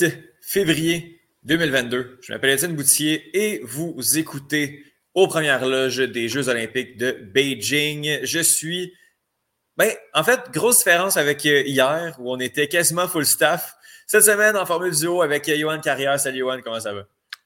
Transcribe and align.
8 0.00 0.18
février 0.40 1.20
2022. 1.44 2.18
Je 2.22 2.32
m'appelle 2.32 2.50
Étienne 2.50 2.74
Boutier 2.74 3.36
et 3.36 3.60
vous 3.64 4.18
écoutez 4.18 4.84
aux 5.14 5.26
premières 5.26 5.66
loges 5.66 5.98
des 5.98 6.28
Jeux 6.28 6.48
olympiques 6.48 6.96
de 6.96 7.12
Beijing. 7.12 8.20
Je 8.22 8.38
suis... 8.38 8.92
Ben, 9.76 9.90
en 10.14 10.24
fait, 10.24 10.40
grosse 10.52 10.78
différence 10.78 11.16
avec 11.16 11.44
euh, 11.46 11.62
hier 11.64 12.16
où 12.18 12.32
on 12.32 12.38
était 12.38 12.68
quasiment 12.68 13.08
full 13.08 13.24
staff. 13.24 13.74
Cette 14.06 14.24
semaine, 14.24 14.56
en 14.56 14.66
formule 14.66 14.94
duo 14.94 15.22
avec 15.22 15.48
Johan 15.48 15.80
Carrière. 15.80 16.18
Salut 16.18 16.38
Johan, 16.38 16.60
comment 16.62 16.80
ça 16.80 16.92
va? 16.92 17.02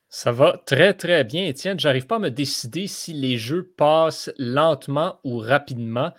Ça 0.08 0.32
va 0.32 0.60
très 0.66 0.94
très 0.94 1.24
bien, 1.24 1.46
Étienne. 1.46 1.78
J'arrive 1.78 2.06
pas 2.06 2.16
à 2.16 2.20
me 2.20 2.30
décider 2.30 2.86
si 2.86 3.12
les 3.12 3.38
jeux 3.38 3.72
passent 3.76 4.30
lentement 4.38 5.20
ou 5.24 5.38
rapidement. 5.38 6.12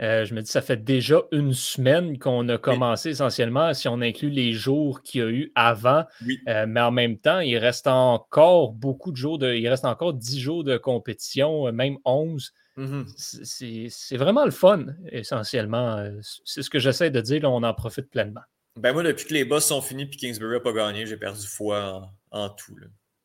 Euh, 0.00 0.24
je 0.24 0.34
me 0.34 0.40
dis, 0.40 0.50
ça 0.50 0.62
fait 0.62 0.82
déjà 0.82 1.22
une 1.30 1.52
semaine 1.52 2.18
qu'on 2.18 2.48
a 2.48 2.56
commencé 2.56 3.10
essentiellement, 3.10 3.74
si 3.74 3.86
on 3.88 4.00
inclut 4.00 4.30
les 4.30 4.52
jours 4.52 5.02
qu'il 5.02 5.20
y 5.20 5.24
a 5.24 5.28
eu 5.28 5.52
avant. 5.54 6.06
Euh, 6.48 6.64
mais 6.66 6.80
en 6.80 6.90
même 6.90 7.18
temps, 7.18 7.40
il 7.40 7.58
reste 7.58 7.86
encore 7.86 8.72
beaucoup 8.72 9.12
de 9.12 9.16
jours, 9.16 9.38
de, 9.38 9.54
il 9.54 9.68
reste 9.68 9.84
encore 9.84 10.14
10 10.14 10.40
jours 10.40 10.64
de 10.64 10.78
compétition, 10.78 11.66
euh, 11.66 11.72
même 11.72 11.98
11. 12.06 12.52
Mm-hmm. 12.78 13.90
C'est 13.90 14.16
vraiment 14.16 14.46
le 14.46 14.50
fun, 14.50 14.86
essentiellement. 15.10 16.02
C'est 16.44 16.62
ce 16.62 16.70
que 16.70 16.78
j'essaie 16.78 17.10
de 17.10 17.20
dire, 17.20 17.42
on 17.44 17.62
en 17.62 17.74
profite 17.74 18.08
pleinement. 18.08 18.40
Ben 18.76 18.94
moi, 18.94 19.02
depuis 19.02 19.26
que 19.26 19.34
les 19.34 19.44
boss 19.44 19.66
sont 19.66 19.82
finis 19.82 20.04
et 20.04 20.16
Kingsbury 20.16 20.54
n'a 20.54 20.60
pas 20.60 20.72
gagné, 20.72 21.04
j'ai 21.04 21.16
perdu 21.18 21.46
foi 21.46 22.10
en, 22.30 22.48
tout. 22.48 22.74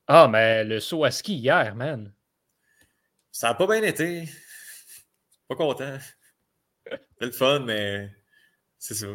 Ah, 0.07 0.27
mais 0.27 0.65
le 0.65 0.81
saut 0.81 1.05
à 1.05 1.11
ski 1.11 1.35
hier, 1.35 1.73
man. 1.75 2.11
Ça 3.31 3.49
n'a 3.49 3.53
pas 3.53 3.67
bien 3.67 3.83
été. 3.83 4.27
Pas 5.47 5.55
content. 5.55 5.97
C'est 7.19 7.25
le 7.25 7.31
fun, 7.31 7.59
mais 7.59 8.09
c'est 8.77 8.93
ça. 8.93 9.07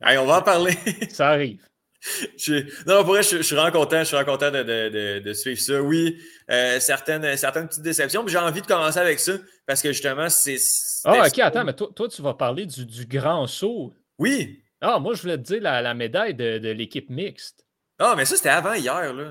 Allez, 0.00 0.18
on 0.18 0.26
va 0.26 0.38
en 0.38 0.42
parler. 0.42 0.76
ça 1.10 1.28
arrive. 1.30 1.60
Non, 2.86 3.02
pour 3.02 3.14
vrai, 3.14 3.22
je, 3.22 3.42
suis 3.42 3.56
vraiment 3.56 3.72
content. 3.72 3.98
Je 4.00 4.04
suis 4.04 4.16
vraiment 4.16 4.32
content 4.32 4.50
de, 4.50 5.32
suivre 5.32 5.60
ça. 5.60 5.82
Oui, 5.82 6.18
euh, 6.50 6.78
certaines, 6.78 7.36
certaines 7.36 7.66
petites 7.66 7.82
déceptions, 7.82 8.22
mais 8.22 8.30
j'ai 8.30 8.38
envie 8.38 8.62
de 8.62 8.66
commencer 8.66 8.98
avec 8.98 9.18
ça 9.18 9.32
parce 9.66 9.82
que 9.82 9.92
justement, 9.92 10.28
c'est. 10.28 10.58
Ah, 11.04 11.26
ok, 11.26 11.38
attends, 11.40 11.64
mais 11.64 11.74
toi, 11.74 12.08
tu 12.08 12.22
vas 12.22 12.34
parler 12.34 12.66
du, 12.66 13.06
grand 13.06 13.46
saut. 13.46 13.92
Oui. 14.18 14.62
Ah, 14.80 14.98
moi, 15.00 15.14
je 15.14 15.22
voulais 15.22 15.38
te 15.38 15.42
dire 15.42 15.60
la, 15.60 15.94
médaille 15.94 16.34
de, 16.34 16.70
l'équipe 16.70 17.10
mixte. 17.10 17.64
Ah, 17.98 18.14
mais 18.16 18.24
ça, 18.24 18.36
c'était 18.36 18.48
avant 18.50 18.74
hier, 18.74 19.12
là. 19.12 19.24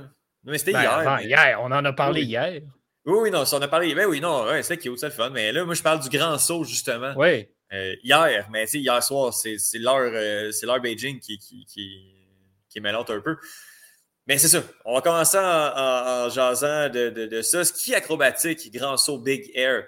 Non, 0.44 0.52
mais 0.52 0.58
c'était 0.58 0.73
ben, 0.73 0.82
hier. 0.82 0.92
Avant 0.92 1.18
hier, 1.20 1.60
on 1.62 1.72
en 1.72 1.86
a 1.86 1.94
parlé 1.94 2.23
hier. 2.23 2.62
Oui, 3.06 3.18
oui, 3.22 3.32
non, 3.32 3.45
ça, 3.45 3.58
on 3.58 3.62
a 3.62 3.68
parlé. 3.70 3.95
Ben 3.95 4.06
oui, 4.06 4.20
non, 4.20 4.44
ouais, 4.44 4.62
c'est 4.64 4.78
cute, 4.78 5.00
c'est 5.00 5.06
le 5.08 5.14
fun. 5.14 5.30
Mais 5.30 5.54
là, 5.54 5.64
moi, 5.64 5.73
je 5.73 5.82
parle 5.82 6.02
du 6.02 6.10
grand 6.10 6.38
saut, 6.38 6.66
justement. 6.66 7.14
Oui. 7.16 7.48
Euh, 7.73 7.96
hier, 8.02 8.48
mais 8.50 8.66
hier 8.66 9.04
soir, 9.04 9.34
c'est 9.34 9.58
l'heure 9.76 10.12
euh, 10.14 10.80
Beijing 10.80 11.20
qui, 11.20 11.38
qui, 11.38 11.66
qui, 11.66 12.14
qui 12.70 12.82
mêlante 12.82 13.10
un 13.10 13.20
peu. 13.20 13.36
Mais 14.26 14.38
c'est 14.38 14.48
ça. 14.48 14.64
On 14.86 14.96
va 14.96 15.02
commencer 15.02 15.38
en, 15.38 16.30
jasant 16.30 16.90
de, 16.90 17.10
de, 17.10 17.26
de, 17.28 17.42
ça. 17.42 17.64
Ski 17.64 17.95
acrobatique, 17.95 18.72
grand 18.73 18.98
saut 18.98 19.20
Big 19.20 19.52
Air. 19.54 19.86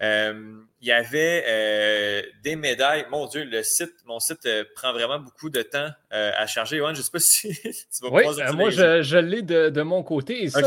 Euh, 0.00 0.54
il 0.80 0.88
y 0.88 0.92
avait 0.92 2.22
des 2.42 2.54
médailles. 2.54 3.06
Mon 3.10 3.26
Dieu, 3.26 3.44
le 3.44 3.62
site, 3.62 3.94
mon 4.06 4.20
site 4.20 4.48
prend 4.74 4.92
vraiment 4.92 5.18
beaucoup 5.18 5.50
de 5.50 5.62
temps 5.62 5.88
à 6.10 6.46
charger. 6.46 6.78
je 6.78 6.90
ne 6.90 6.94
sais 6.94 7.10
pas 7.10 7.18
si 7.18 7.48
tu 7.50 8.02
vas 8.02 8.10
oui, 8.10 8.24
Moi, 8.54 8.70
je, 8.70 9.02
je 9.02 9.18
l'ai 9.18 9.42
de, 9.42 9.70
de, 9.70 9.82
mon 9.82 10.02
côté. 10.02 10.44
Et 10.44 10.50
ça, 10.50 10.60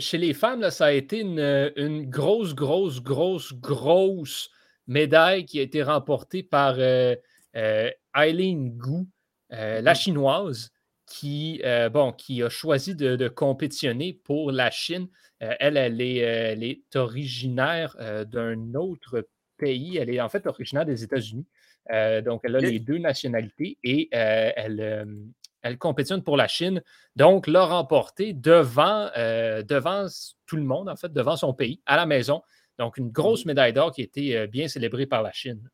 chez 0.00 0.18
les 0.18 0.34
femmes, 0.34 0.70
ça 0.70 0.86
a 0.86 0.92
été 0.92 1.20
une, 1.20 1.72
une 1.76 2.10
grosse, 2.10 2.54
grosse, 2.54 3.00
grosse, 3.00 3.52
grosse 3.54 4.50
médaille 4.88 5.44
qui 5.44 5.60
a 5.60 5.62
été 5.62 5.82
remportée 5.82 6.42
par 6.42 6.76
euh, 6.78 7.14
euh, 7.54 7.90
Eileen 8.16 8.76
Gu, 8.76 9.06
euh, 9.52 9.80
la 9.80 9.92
mm-hmm. 9.92 9.96
chinoise, 9.96 10.70
qui, 11.06 11.62
bon, 11.90 12.12
qui 12.12 12.42
a 12.42 12.50
choisi 12.50 12.94
de, 12.94 13.28
compétitionner 13.28 14.12
pour 14.12 14.52
la 14.52 14.70
Chine. 14.70 15.08
elle, 15.38 15.78
elle 15.78 16.02
est, 16.02 16.96
originaire 16.96 17.96
d'un 18.26 18.74
autre 18.74 19.26
pays. 19.56 19.96
Elle 19.96 20.10
est 20.10 20.20
en 20.20 20.28
fait 20.28 20.46
originaire 20.46 20.84
des 20.84 21.04
États-Unis. 21.04 21.46
donc, 22.26 22.42
elle 22.44 22.56
a 22.56 22.60
les 22.60 22.78
deux 22.78 22.98
nationalités 22.98 23.78
et 23.82 24.10
elle, 24.12 25.08
elle 25.62 25.78
compétitionne 25.78 26.22
pour 26.22 26.36
la 26.36 26.46
Chine. 26.46 26.82
Donc, 27.16 27.46
l'a 27.46 27.64
remporté 27.64 28.34
devant, 28.34 29.08
devant 29.16 30.08
tout 30.44 30.56
le 30.56 30.64
monde, 30.64 30.90
en 30.90 30.96
fait, 30.96 31.10
devant 31.10 31.36
son 31.38 31.54
pays, 31.54 31.80
à 31.86 31.96
la 31.96 32.04
maison. 32.04 32.42
Donc, 32.78 32.96
une 32.96 33.10
grosse 33.10 33.44
mmh. 33.44 33.48
médaille 33.48 33.72
d'or 33.72 33.92
qui 33.92 34.02
a 34.02 34.04
été 34.04 34.36
euh, 34.36 34.46
bien 34.46 34.68
célébrée 34.68 35.06
par 35.06 35.22
la 35.22 35.32
Chine. 35.32 35.70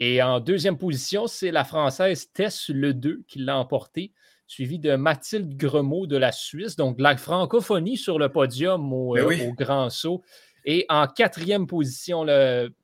Et 0.00 0.22
en 0.22 0.40
deuxième 0.40 0.78
position, 0.78 1.26
c'est 1.26 1.50
la 1.50 1.64
Française 1.64 2.30
Tess 2.32 2.68
Le 2.68 2.94
2 2.94 3.24
qui 3.26 3.40
l'a 3.40 3.58
emporté, 3.58 4.12
suivie 4.46 4.78
de 4.78 4.94
Mathilde 4.96 5.56
Gremaud 5.56 6.06
de 6.06 6.16
la 6.16 6.32
Suisse. 6.32 6.76
Donc, 6.76 7.00
la 7.00 7.16
francophonie 7.16 7.96
sur 7.96 8.18
le 8.18 8.28
podium 8.28 8.92
au, 8.92 9.14
ben 9.14 9.30
euh, 9.30 9.50
Grand 9.56 9.90
Saut. 9.90 10.22
Et 10.64 10.84
en 10.88 11.06
quatrième 11.06 11.66
position, 11.66 12.26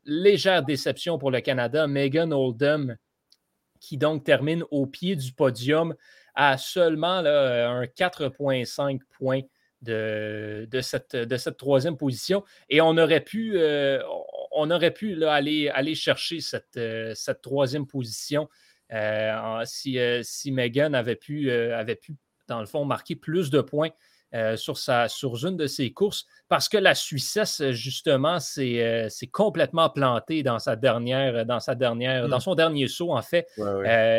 légère 0.04 0.62
déception 0.62 1.18
pour 1.18 1.30
le 1.30 1.40
Canada, 1.40 1.86
Megan 1.86 2.32
Oldham, 2.32 2.96
qui 3.80 3.98
donc 3.98 4.24
termine 4.24 4.64
au 4.70 4.86
pied 4.86 5.16
du 5.16 5.32
podium 5.32 5.94
à 6.34 6.56
seulement 6.56 7.18
un 7.18 7.84
4,5 7.84 9.00
points 9.18 9.42
de, 9.84 10.80
cette, 10.80 11.16
de 11.16 11.36
cette 11.36 11.56
troisième 11.56 11.96
position. 11.96 12.44
Et 12.68 12.80
on 12.80 12.96
aurait 12.96 13.20
pu, 13.20 13.52
euh, 13.56 14.02
on 14.52 14.70
aurait 14.70 14.92
pu 14.92 15.24
aller, 15.24 15.68
aller 15.68 15.94
chercher 15.94 16.40
cette, 16.40 16.76
euh, 16.76 17.12
cette 17.14 17.42
troisième 17.42 17.86
position 17.86 18.48
euh, 18.92 19.62
si, 19.64 19.98
si 20.22 20.52
Megan 20.52 20.94
avait 20.94 21.16
pu, 21.16 21.50
avait 21.50 21.96
pu, 21.96 22.16
dans 22.48 22.60
le 22.60 22.66
fond, 22.66 22.84
marquer 22.84 23.16
plus 23.16 23.50
de 23.50 23.60
points. 23.60 23.90
sur, 24.56 24.78
sa, 24.78 25.08
sur 25.08 25.46
une 25.46 25.56
de 25.56 25.68
ses 25.68 25.92
courses 25.92 26.26
parce 26.48 26.68
que 26.68 26.76
la 26.76 26.96
Suissesse, 26.96 27.70
justement, 27.70 28.40
s'est 28.40 29.30
complètement 29.30 29.90
plantée 29.90 30.42
dans 30.42 30.58
sa 30.58 30.74
dernière, 30.74 31.46
dans 31.46 31.60
sa 31.60 31.76
dernière, 31.76 32.28
dans 32.28 32.38
hmm. 32.38 32.40
son 32.40 32.54
dernier 32.56 32.88
saut, 32.88 33.12
en 33.12 33.22
fait, 33.22 33.46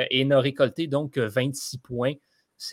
et 0.10 0.24
n'a 0.26 0.40
récolté 0.40 0.88
donc 0.88 1.18
26 1.18 1.80
points. 1.80 2.14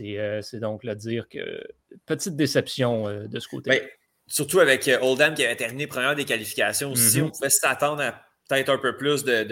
Euh, 0.01 0.43
c'est 0.43 0.61
donc 0.61 0.85
le 0.85 0.95
dire 0.95 1.29
que 1.29 1.63
petite 2.07 2.37
déception 2.37 3.09
euh, 3.09 3.27
de 3.27 3.39
ce 3.41 3.49
côté. 3.49 3.71
Ben, 3.71 3.83
surtout 4.27 4.61
avec 4.61 4.87
euh, 4.89 4.99
Oldham 5.01 5.35
qui 5.35 5.45
avait 5.45 5.57
terminé 5.57 5.87
première 5.87 6.15
des 6.15 6.25
qualifications 6.25 6.93
aussi, 6.93 7.19
mm-hmm. 7.19 7.25
on 7.25 7.31
pouvait 7.31 7.51
s'attendre 7.51 8.03
à 8.03 8.13
peut-être 8.49 8.71
un 8.71 8.79
peu 8.79 8.97
plus 8.97 9.25
de, 9.25 9.45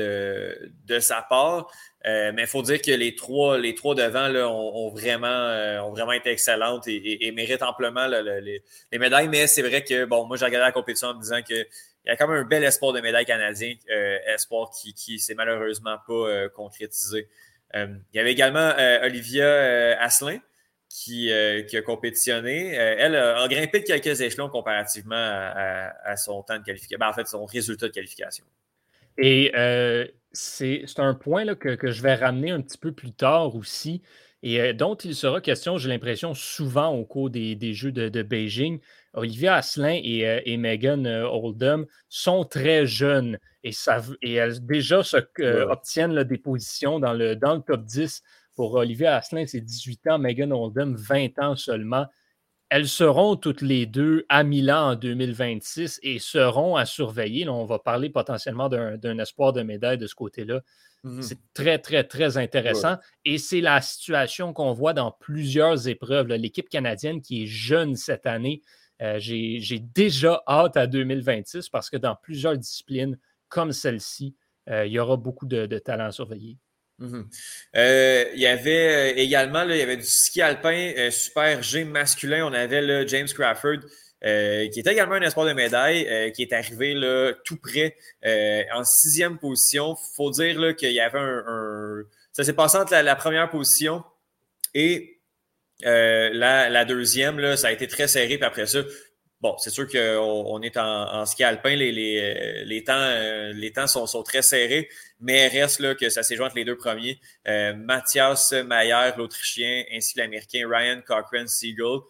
de, 0.85 0.99
sa 0.99 1.23
part. 1.23 1.73
mais 2.05 2.43
il 2.43 2.47
faut 2.47 2.61
dire 2.61 2.83
que 2.83 2.91
les 2.91 3.15
trois, 3.15 3.57
les 3.57 3.75
trois 3.75 3.95
devant 3.95 4.29
là, 4.29 4.49
ont, 4.49 4.91
vraiment, 4.91 5.87
ont 5.87 5.91
vraiment 5.91 6.13
été 6.13 6.31
excellentes 6.31 6.87
et, 6.87 7.33
méritent 7.35 7.63
amplement 7.63 8.07
les, 8.09 8.63
médailles. 8.93 9.29
Mais 9.29 9.47
c'est 9.47 9.63
vrai 9.63 9.85
que, 9.85 10.05
bon, 10.05 10.27
moi, 10.27 10.37
j'ai 10.37 10.45
regardé 10.45 10.67
la 10.67 10.73
compétition 10.73 11.09
en 11.09 11.15
me 11.15 11.21
disant 11.23 11.41
qu'il 11.41 11.67
y 12.05 12.11
a 12.11 12.17
quand 12.17 12.29
même 12.29 12.43
un 12.43 12.45
bel 12.45 12.63
espoir 12.63 12.93
de 12.93 13.01
médaille 13.01 13.25
canadien, 13.25 13.75
espoir 14.27 14.71
qui 14.71 15.15
ne 15.15 15.19
s'est 15.19 15.35
malheureusement 15.35 15.97
pas 16.07 16.49
concrétisé. 16.51 17.29
Euh, 17.75 17.87
il 18.13 18.17
y 18.17 18.21
avait 18.21 18.33
également 18.33 18.59
euh, 18.79 19.07
Olivia 19.07 19.45
euh, 19.45 19.95
Asselin 19.99 20.39
qui, 20.89 21.33
a 21.33 21.83
compétitionné. 21.83 22.71
elle 22.73 23.15
a 23.15 23.47
grimpé 23.47 23.79
de 23.79 23.85
quelques 23.85 24.21
échelons 24.23 24.49
comparativement 24.49 25.15
à, 25.15 26.17
son 26.17 26.43
temps 26.43 26.59
de 26.59 26.65
qualification, 26.65 26.99
ben, 26.99 27.09
en 27.09 27.13
fait, 27.13 27.29
son 27.29 27.47
résultat 27.47 27.87
de 27.87 27.93
qualification. 27.93 28.45
Et 29.17 29.53
c'est 30.33 30.85
un 30.99 31.15
point 31.15 31.45
là, 31.45 31.55
que, 31.55 31.93
je 31.93 32.03
vais 32.03 32.17
ramener 32.17 32.51
un 32.51 32.61
petit 32.61 32.77
peu 32.77 32.91
plus 32.91 33.13
tard 33.13 33.55
aussi, 33.55 34.03
et 34.43 34.73
dont 34.73 34.97
il 34.97 35.15
sera 35.15 35.41
question, 35.41 35.79
j'ai 35.79 35.89
l'impression, 35.89 36.35
souvent 36.35 36.89
au 36.89 37.05
cours 37.05 37.31
des, 37.31 37.73
Jeux 37.73 37.93
de, 37.93 38.23
Beijing. 38.23 38.81
Olivia 39.15 39.57
Asselin 39.57 40.01
et, 40.03 40.57
Megan 40.57 41.07
Oldham 41.07 41.87
sont 42.09 42.45
très 42.45 42.87
jeunes 42.87 43.39
et, 43.63 43.73
ça, 43.73 44.03
et 44.23 44.35
elles 44.35 44.65
déjà 44.65 45.03
se, 45.03 45.17
obtiennent 45.69 46.23
des 46.23 46.39
positions 46.39 47.01
dans 47.01 47.13
le, 47.13 47.37
dans 47.37 47.55
le 47.55 47.61
top 47.61 47.85
10. 47.85 48.23
Pour 48.57 48.75
Olivia 48.75 49.17
Asselin, 49.17 49.47
c'est 49.47 49.61
18 49.61 50.09
ans, 50.09 50.19
Megan 50.19 50.53
Oldham, 50.53 50.95
20 50.97 51.39
ans 51.39 51.57
seulement. 51.57 52.07
Elles 52.69 52.89
seront 52.89 53.35
toutes 53.35 53.63
les 53.63 53.85
deux 53.85 54.25
à 54.29 54.45
Milan 54.45 54.91
en 54.91 54.95
2026 54.95 55.99
et 56.05 56.21
seront 56.21 56.77
à 56.77 56.87
surveiller. 56.87 57.49
on 57.49 57.65
va 57.65 57.81
parler 57.81 58.11
potentiellement 58.11 58.69
d'un 58.69 59.19
espoir 59.19 59.53
de 59.53 59.63
médaille 59.63 59.99
de 59.99 60.07
ce 60.07 60.15
côté-là. 60.15 60.61
Mmh 61.03 61.23
c'est 61.23 61.39
très, 61.55 61.79
très, 61.79 62.05
très 62.05 62.37
intéressant. 62.37 62.97
Et 63.25 63.39
c'est 63.39 63.61
la 63.61 63.81
situation 63.81 64.53
qu'on 64.53 64.73
voit 64.73 64.93
dans 64.93 65.11
plusieurs 65.11 65.89
épreuves. 65.89 66.29
L'équipe 66.29 66.69
canadienne 66.69 67.23
qui 67.23 67.43
est 67.43 67.47
jeune 67.47 67.97
cette 67.97 68.27
année, 68.27 68.63
euh, 69.03 69.19
j'ai 69.19 69.79
déjà 69.79 70.43
hâte 70.47 70.77
à 70.77 70.87
2026 70.87 71.69
parce 71.69 71.89
que 71.89 71.97
dans 71.97 72.17
plusieurs 72.17 72.57
disciplines 72.57 73.19
comme 73.49 73.73
celle-ci, 73.73 74.35
euh, 74.69 74.87
il 74.87 74.93
y 74.93 74.99
aura 74.99 75.17
beaucoup 75.17 75.47
de, 75.47 75.67
talents 75.79 76.07
à 76.07 76.13
surveiller. 76.13 76.59
Mhm. 76.99 77.29
Euh, 77.77 78.25
il 78.35 78.41
y 78.41 78.47
avait 78.47 79.19
également 79.19 79.63
il 79.63 79.77
y 79.77 79.81
avait 79.81 79.97
du 79.97 80.05
ski 80.05 80.43
alpin 80.43 81.11
super 81.11 81.63
G 81.63 81.85
masculin. 81.85 82.45
On 82.45 82.53
avait 82.53 83.09
James 83.09 83.29
Crawford 83.29 83.81
qui 84.23 84.81
était 84.81 84.93
également 84.93 85.15
un 85.15 85.23
espoir 85.23 85.47
de 85.47 85.55
médaille, 85.55 86.33
qui 86.33 86.43
est 86.43 86.53
arrivé 86.53 86.93
là, 86.93 87.33
tout 87.43 87.57
près 87.57 87.97
en 88.75 88.85
sixième 88.85 89.39
position. 89.39 89.95
Il 89.95 90.15
faut 90.15 90.31
dire 90.31 90.77
qu'il 90.77 90.93
y 90.93 91.01
avait 91.01 91.19
un, 91.19 92.03
Ça 92.33 92.45
s'est 92.45 92.53
passé 92.53 92.77
entre 92.77 92.95
la, 92.95 93.17
première 93.17 93.49
position 93.49 94.05
et 94.75 95.20
la, 95.83 96.85
deuxième, 96.85 97.57
ça 97.57 97.69
a 97.69 97.73
été 97.73 97.87
très 97.87 98.09
serré. 98.09 98.37
Puis 98.37 98.47
après 98.47 98.67
ça, 98.67 98.81
bon, 99.41 99.57
c'est 99.59 99.71
sûr 99.71 99.89
qu'on 99.89 100.45
on 100.47 100.63
est 100.63 100.77
en, 100.77 101.25
ski 101.27 101.45
alpin, 101.45 101.75
les, 101.75 102.85
temps, 102.87 103.11
temps 103.75 104.07
sont, 104.07 104.23
très 104.23 104.43
serrés, 104.43 104.89
mais 105.21 105.49
reste 105.49 105.97
que 105.97 106.09
ça 106.09 106.23
s'est 106.23 106.37
joint 106.37 106.47
entre 106.47 106.57
les 106.57 106.65
deux 106.65 106.77
premiers. 106.77 107.21
Mathias 107.47 108.53
Mayer, 108.53 109.11
l'Autrichien, 109.17 109.85
ainsi 109.93 110.15
que 110.15 110.21
l'Américain 110.21 110.69
Ryan 110.69 111.01
Cochran 111.07 111.47
Siegel. 111.47 112.01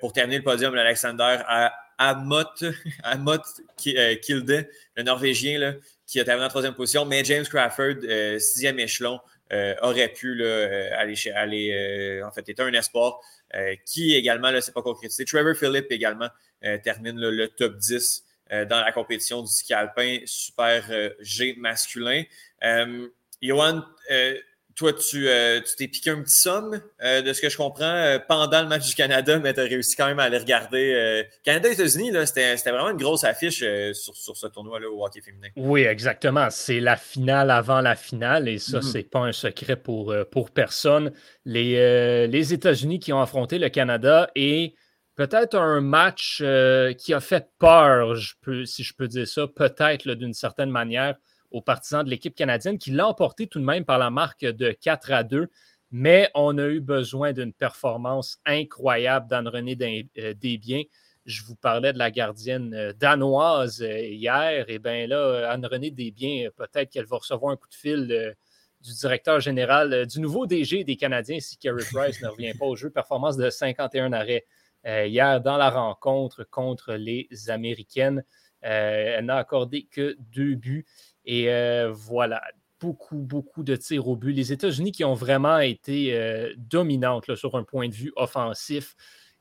pour 0.00 0.12
terminer 0.12 0.38
le 0.38 0.44
podium, 0.44 0.74
l'Alexander 0.74 1.38
à 1.46 1.72
Amot, 1.98 2.44
Kilde, 3.76 4.68
le 4.96 5.02
Norvégien, 5.02 5.76
qui 6.06 6.20
a 6.20 6.24
terminé 6.24 6.46
en 6.46 6.48
troisième 6.48 6.74
position, 6.74 7.04
mais 7.04 7.24
James 7.24 7.44
Crawford, 7.44 8.04
euh, 8.04 8.38
sixième 8.38 8.78
échelon, 8.78 9.20
euh, 9.52 9.74
aurait 9.82 10.08
pu 10.08 10.34
là, 10.34 10.44
euh, 10.44 10.90
aller, 10.96 11.14
aller 11.34 12.22
en 12.24 12.30
fait, 12.30 12.48
était 12.48 12.62
un 12.62 12.72
espoir, 12.72 13.20
qui 13.86 14.14
également, 14.14 14.50
là, 14.50 14.60
c'est 14.60 14.74
pas 14.74 14.82
concrétisé. 14.82 15.24
Trevor 15.24 15.54
Phillips 15.54 15.90
également 15.90 16.28
termine 16.82 17.20
le 17.20 17.46
top 17.48 17.76
10 17.76 18.24
dans 18.50 18.80
la 18.80 18.90
compétition 18.90 19.42
du 19.42 19.48
ski 19.48 19.74
alpin 19.74 20.18
super 20.24 20.82
G 21.20 21.54
masculin. 21.56 22.24
Johan, 23.40 23.84
toi, 24.74 24.92
euh, 25.14 25.60
tu 25.60 25.76
t'es 25.76 25.88
piqué 25.88 26.10
un 26.10 26.22
petit 26.22 26.34
somme, 26.34 26.80
euh, 27.02 27.22
de 27.22 27.32
ce 27.32 27.40
que 27.40 27.48
je 27.48 27.56
comprends, 27.56 27.84
euh, 27.84 28.18
pendant 28.18 28.62
le 28.62 28.68
match 28.68 28.88
du 28.88 28.94
Canada, 28.94 29.38
mais 29.38 29.54
tu 29.54 29.60
as 29.60 29.64
réussi 29.64 29.94
quand 29.96 30.06
même 30.06 30.18
à 30.18 30.24
aller 30.24 30.38
regarder. 30.38 31.24
Canada-États-Unis, 31.44 32.12
c'était 32.26 32.56
vraiment 32.70 32.90
une 32.90 32.96
grosse 32.96 33.24
affiche 33.24 33.64
sur, 33.92 34.36
ce 34.36 34.46
tournoi-là 34.48 34.88
au 34.88 35.04
hockey 35.04 35.20
féminin. 35.20 35.48
Oui, 35.56 35.82
exactement. 35.82 36.48
C'est 36.50 36.80
la 36.80 36.96
finale 36.96 37.50
avant 37.50 37.80
la 37.80 37.94
finale, 37.94 38.48
et 38.48 38.58
ça, 38.58 38.78
mm-hmm. 38.78 38.92
c'est 38.92 39.02
pas 39.02 39.20
un 39.20 39.32
secret 39.32 39.76
pour, 39.76 40.14
pour 40.30 40.50
personne. 40.50 41.12
Les, 41.44 42.26
les 42.26 42.54
États-Unis 42.54 42.98
qui 42.98 43.12
ont 43.12 43.20
affronté 43.20 43.58
le 43.58 43.68
Canada 43.68 44.30
et 44.34 44.74
peut-être 45.14 45.56
un 45.56 45.80
match 45.80 46.42
qui 46.98 47.14
a 47.14 47.20
fait 47.20 47.48
peur, 47.58 48.16
je 48.16 48.34
peux, 48.40 48.64
si 48.64 48.82
je 48.82 48.94
peux 48.94 49.08
dire 49.08 49.28
ça, 49.28 49.46
peut-être 49.46 50.10
d'une 50.14 50.34
certaine 50.34 50.70
manière 50.70 51.14
aux 51.50 51.62
partisans 51.62 52.04
de 52.04 52.10
l'équipe 52.10 52.34
canadienne 52.34 52.78
qui 52.78 52.90
l'a 52.90 53.06
emporté 53.06 53.46
tout 53.46 53.60
de 53.60 53.64
même 53.64 53.84
par 53.84 53.98
la 53.98 54.10
marque 54.10 54.44
de 54.44 54.72
4 54.72 55.12
à 55.12 55.22
2. 55.22 55.48
Mais 55.96 56.28
on 56.34 56.58
a 56.58 56.66
eu 56.66 56.80
besoin 56.80 57.32
d'une 57.32 57.52
performance 57.52 58.40
incroyable 58.44 59.28
d'Anne-Renée 59.28 60.08
euh, 60.18 60.34
Desbiens. 60.34 60.82
Je 61.24 61.44
vous 61.44 61.54
parlais 61.54 61.92
de 61.92 61.98
la 61.98 62.10
gardienne 62.10 62.74
euh, 62.74 62.92
danoise 62.92 63.80
euh, 63.80 64.00
hier. 64.00 64.64
Et 64.68 64.80
bien 64.80 65.06
là, 65.06 65.48
Anne-Renée 65.52 65.92
Desbiens, 65.92 66.48
peut-être 66.56 66.90
qu'elle 66.90 67.06
va 67.06 67.18
recevoir 67.18 67.52
un 67.52 67.56
coup 67.56 67.68
de 67.68 67.74
fil 67.76 68.34
du 68.80 68.92
directeur 68.92 69.38
général, 69.38 70.04
du 70.06 70.18
nouveau 70.18 70.46
DG 70.46 70.82
des 70.82 70.96
Canadiens 70.96 71.38
si 71.38 71.56
Kerry 71.58 71.84
Price 71.92 72.20
ne 72.22 72.26
revient 72.26 72.54
pas 72.58 72.66
au 72.66 72.74
jeu. 72.74 72.90
Performance 72.90 73.36
de 73.36 73.48
51 73.48 74.12
arrêts 74.12 74.44
hier 74.84 75.40
dans 75.40 75.56
la 75.56 75.70
rencontre 75.70 76.42
contre 76.42 76.94
les 76.94 77.28
Américaines. 77.46 78.24
elle 78.60 79.24
n'a 79.24 79.36
accordé 79.36 79.84
que 79.84 80.16
deux 80.18 80.56
buts. 80.56 80.84
Et 81.24 81.50
euh, 81.50 81.90
voilà, 81.92 82.42
beaucoup, 82.80 83.18
beaucoup 83.18 83.62
de 83.62 83.76
tirs 83.76 84.08
au 84.08 84.16
but. 84.16 84.32
Les 84.32 84.52
États-Unis 84.52 84.92
qui 84.92 85.04
ont 85.04 85.14
vraiment 85.14 85.58
été 85.58 86.14
euh, 86.14 86.52
dominantes 86.56 87.34
sur 87.34 87.54
un 87.56 87.64
point 87.64 87.88
de 87.88 87.94
vue 87.94 88.12
offensif 88.16 88.94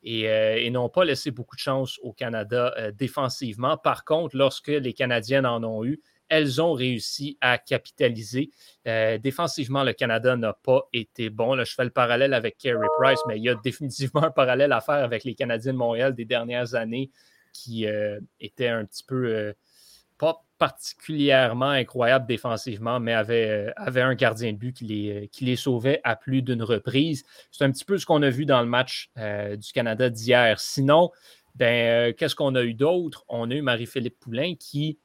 euh, 0.06 0.56
et, 0.56 0.70
n'ont 0.70 0.90
pas 0.90 1.06
laissé 1.06 1.32
beaucoup 1.32 1.56
de 1.56 1.62
chance 1.62 2.00
au 2.02 2.14
Canada 2.14 2.74
défensivement. 2.92 3.78
Par 3.78 4.06
contre, 4.06 4.36
lorsque 4.38 4.68
les 4.68 4.94
Canadiennes 4.94 5.46
en 5.46 5.64
ont 5.64 5.84
eu, 5.86 6.02
elles 6.30 6.62
ont 6.62 6.74
réussi 6.74 7.38
à 7.42 7.58
capitaliser. 7.60 8.50
défensivement, 8.86 9.84
le 9.84 9.94
Canada 9.94 10.36
n'a 10.36 10.54
pas 10.54 10.88
été 10.92 11.30
bon. 11.30 11.64
Je 11.64 11.76
fais 11.76 11.84
le 11.84 11.92
parallèle 11.92 12.34
avec 12.34 12.58
Kerry 12.58 12.88
Price, 12.98 13.20
mais 13.28 13.38
il 13.38 13.44
y 13.44 13.50
a 13.50 13.56
définitivement 13.56 14.24
un 14.24 14.32
parallèle 14.32 14.72
à 14.72 14.82
faire 14.82 14.96
avec 14.96 15.26
les 15.26 15.36
Canadiens 15.36 15.74
de 15.74 15.78
Montréal 15.78 16.16
des 16.16 16.26
dernières 16.26 16.74
années 16.74 17.12
qui 17.52 17.86
étaient 18.40 18.70
un 18.70 18.86
petit 18.86 19.04
peu 19.04 19.54
pas 20.24 20.46
particulièrement 20.58 21.72
incroyable 21.72 22.26
défensivement, 22.26 23.02
mais 23.02 23.12
avait, 23.12 23.50
euh, 23.50 23.72
avait 23.76 24.02
un 24.02 24.16
gardien 24.16 24.54
de 24.54 24.58
but 24.58 24.72
qui 24.72 24.86
les, 24.86 25.12
euh, 25.12 25.28
qui 25.30 25.44
les 25.44 25.58
sauvait 25.58 26.00
à 26.06 26.16
plus 26.16 26.42
d'une 26.42 26.64
reprise. 26.64 27.26
C'est 27.52 27.66
un 27.66 27.72
petit 27.72 27.84
peu 27.84 27.98
ce 27.98 28.06
qu'on 28.06 28.22
a 28.22 28.30
vu 28.30 28.46
dans 28.46 28.62
le 28.62 28.68
match 28.68 29.10
euh, 29.18 29.58
du 29.58 29.74
Canada 29.74 30.10
d'hier. 30.10 30.62
Sinon, 30.62 31.12
ben, 31.56 32.14
qu'est-ce 32.14 32.36
qu'on 32.36 32.56
a 32.56 32.64
eu 32.64 32.74
d'autre? 32.74 33.26
On 33.28 33.52
a 33.52 33.54
eu 33.54 33.62
Marie-Philippe 33.62 34.18
Poulain 34.22 34.56
qui 34.58 34.98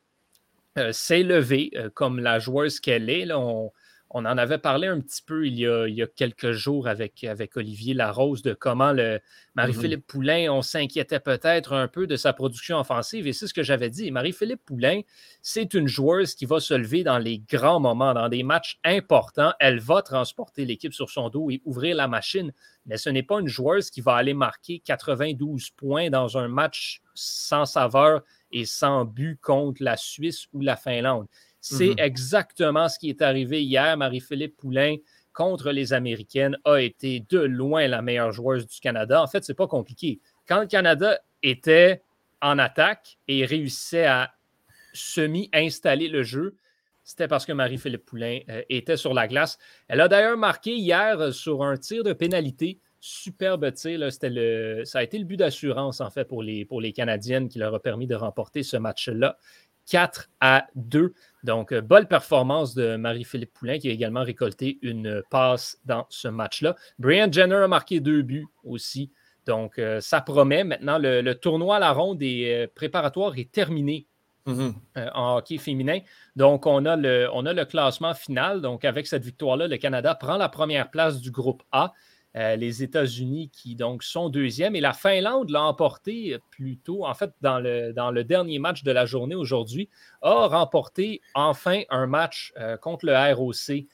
s'est 0.93 1.25
levée 1.25 1.73
comme 1.95 2.21
la 2.21 2.39
joueuse 2.39 2.79
qu'elle 2.79 3.11
est. 3.11 3.33
On, 3.33 3.73
on 4.11 4.25
en 4.25 4.39
avait 4.39 4.59
parlé 4.59 4.87
un 4.87 5.01
petit 5.01 5.23
peu 5.23 5.47
il 5.47 5.59
y 5.59 5.67
a, 5.67 6.07
quelques 6.07 6.53
jours 6.53 6.89
avec, 6.89 7.25
avec 7.25 7.57
Olivier 7.57 7.93
Larose 7.93 8.41
de 8.43 8.55
comment 8.55 8.93
le 8.93 9.21
Marie-Philippe 9.55 10.01
mhm. 10.01 10.07
Poulain, 10.07 10.49
on 10.51 10.63
s'inquiétait 10.63 11.21
peut-être 11.21 11.75
un 11.75 11.89
peu 11.89 12.07
de 12.07 12.17
sa 12.17 12.33
production 12.33 12.79
offensive. 12.79 13.27
Et 13.27 13.33
c'est 13.33 13.47
ce 13.47 13.53
que 13.53 13.63
j'avais 13.63 13.91
dit. 13.91 14.11
Marie-Philippe 14.11 14.65
Poulain, 14.65 15.03
c'est 15.43 15.75
une 15.75 15.89
joueuse 15.89 16.35
qui 16.35 16.47
va 16.47 16.61
se 16.61 16.75
lever 16.75 17.05
dans 17.05 17.19
les 17.19 17.41
grands 17.41 17.81
moments, 17.81 18.15
dans 18.15 18.29
des 18.31 18.43
matchs 18.43 18.79
importants. 18.83 19.53
Elle 19.61 19.79
va 19.79 20.01
transporter 20.01 20.65
l'équipe 20.65 20.95
sur 20.95 21.11
son 21.11 21.29
dos 21.29 21.51
et 21.51 21.61
ouvrir 21.65 21.97
la 21.97 22.09
machine. 22.09 22.53
Mais 22.87 22.97
ce 22.97 23.11
n'est 23.11 23.23
pas 23.23 23.41
une 23.41 23.49
joueuse 23.49 23.91
qui 23.91 24.01
va 24.01 24.15
aller 24.15 24.35
marquer 24.35 24.79
92 24.79 25.71
points 25.71 26.09
dans 26.09 26.39
un 26.39 26.49
match 26.49 27.03
sans 27.15 27.67
saveur 27.67 28.23
et 28.53 28.65
sans 28.65 29.05
but 29.05 29.39
contre 29.41 29.83
la 29.83 29.97
Suisse 29.97 30.47
ou 30.55 30.61
la 30.61 30.77
Finlande. 30.77 31.27
C'est 31.69 31.91
mhm. 31.91 31.99
exactement 31.99 32.89
ce 32.89 32.99
qui 32.99 33.11
est 33.11 33.23
arrivé 33.23 33.63
hier. 33.63 33.97
Marie-Philippe 33.97 34.57
Poulain 34.57 34.97
contre 35.33 35.71
les 35.71 35.93
Américaines 35.93 36.57
a 36.65 36.79
été 36.79 37.25
de 37.29 37.39
loin 37.39 37.87
la 37.87 38.03
meilleure 38.03 38.33
joueuse 38.33 38.67
du 38.67 38.81
Canada. 38.81 39.23
En 39.23 39.27
fait, 39.27 39.45
c'est 39.45 39.55
pas 39.55 39.67
compliqué. 39.67 40.21
Quand 40.49 40.61
le 40.61 40.67
Canada 40.67 41.21
était 41.43 42.03
en 42.41 42.59
attaque 42.59 43.19
et 43.29 43.45
réussissait 43.45 44.07
à 44.07 44.33
semi-installer 44.95 46.09
le 46.09 46.23
jeu, 46.23 46.57
c'était 47.05 47.29
parce 47.29 47.47
que 47.47 47.53
Marie-Philippe 47.53 48.05
Poulain 48.05 48.41
euh, 48.49 48.63
était 48.69 48.97
sur 48.97 49.15
la 49.15 49.29
glace. 49.29 49.59
Elle 49.89 50.01
a 50.01 50.09
d'ailleurs 50.09 50.37
marqué 50.37 50.75
hier 50.75 51.21
euh, 51.21 51.33
sur 51.33 51.63
un 51.63 51.77
tir 51.77 52.03
de 52.03 52.13
pénalité. 52.13 52.81
Superbe 53.01 53.73
tir. 53.73 53.99
Le, 53.99 54.85
ça 54.85 54.99
a 54.99 55.03
été 55.03 55.19
le 55.19 55.25
but 55.25 55.37
d'assurance, 55.37 56.01
en 56.01 56.11
fait, 56.11 56.25
pour 56.25 56.43
les, 56.43 56.65
pour 56.65 56.81
les 56.81 56.93
Canadiennes 56.93 57.49
qui 57.49 57.59
leur 57.59 57.75
a 57.75 57.81
permis 57.81 58.07
de 58.07 58.15
remporter 58.15 58.63
ce 58.63 58.77
match-là. 58.77 59.39
4 59.89 60.31
à 60.41 60.67
2. 60.75 61.13
Donc, 61.45 61.73
euh, 61.73 61.81
bonne 61.81 62.07
performance 62.07 62.75
de 62.75 62.97
Marie-Philippe 62.97 63.53
Poulain 63.55 63.79
qui 63.79 63.89
a 63.89 63.93
également 63.93 64.23
récolté 64.23 64.79
une 64.83 65.23
passe 65.31 65.79
dans 65.85 66.07
ce 66.11 66.29
match-là. 66.29 66.77
Brian 66.99 67.31
Jenner 67.31 67.57
a 67.57 67.69
marqué 67.69 68.01
deux 68.01 68.23
buts 68.23 68.47
aussi. 68.65 69.11
Donc, 69.47 69.79
euh, 69.79 70.01
ça 70.01 70.21
promet. 70.21 70.65
Maintenant, 70.65 70.99
le, 71.01 71.33
tournoi 71.35 71.77
à 71.77 71.79
la 71.79 71.93
ronde 71.93 72.19
des 72.19 72.67
euh, 72.67 72.67
préparatoires 72.75 73.39
est 73.39 73.51
terminé 73.51 74.07
mm-hmm. 74.47 74.73
en 75.15 75.37
hockey 75.37 75.59
féminin. 75.59 76.01
Donc, 76.37 76.67
on 76.67 76.85
a, 76.85 76.97
le, 76.97 77.29
on 77.33 77.47
a 77.47 77.53
le 77.53 77.65
classement 77.65 78.15
final. 78.15 78.61
Donc, 78.61 78.85
avec 78.85 79.07
cette 79.07 79.25
victoire-là, 79.25 79.69
le 79.69 79.77
Canada 79.79 80.15
prend 80.15 80.37
la 80.37 80.49
première 80.49 80.91
place 80.91 81.21
du 81.21 81.31
groupe 81.31 81.63
A. 81.73 81.95
Euh, 82.37 82.57
les 82.57 82.83
États-Unis 82.83 83.51
qui 83.51 83.75
donc 83.75 84.03
sont 84.03 84.29
deuxième 84.29 84.77
et 84.77 84.81
la 84.81 84.93
Finlande 84.93 85.49
l'a 85.51 85.63
emporté 85.63 86.37
plus 86.51 86.77
tôt, 86.77 87.07
en 87.07 87.15
fait, 87.15 87.31
dans 87.41 87.59
le, 87.59 88.23
dernier 88.23 88.59
match 88.59 88.83
de 88.83 88.93
la 88.93 89.07
journée 89.07 89.35
aujourd'hui, 89.35 89.89
a 90.21 90.47
remporté 90.47 91.23
enfin 91.35 91.83
un 91.89 92.07
match 92.07 92.53
euh, 92.59 92.77
contre 92.77 93.07
le 93.07 93.35
ROC 93.35 93.87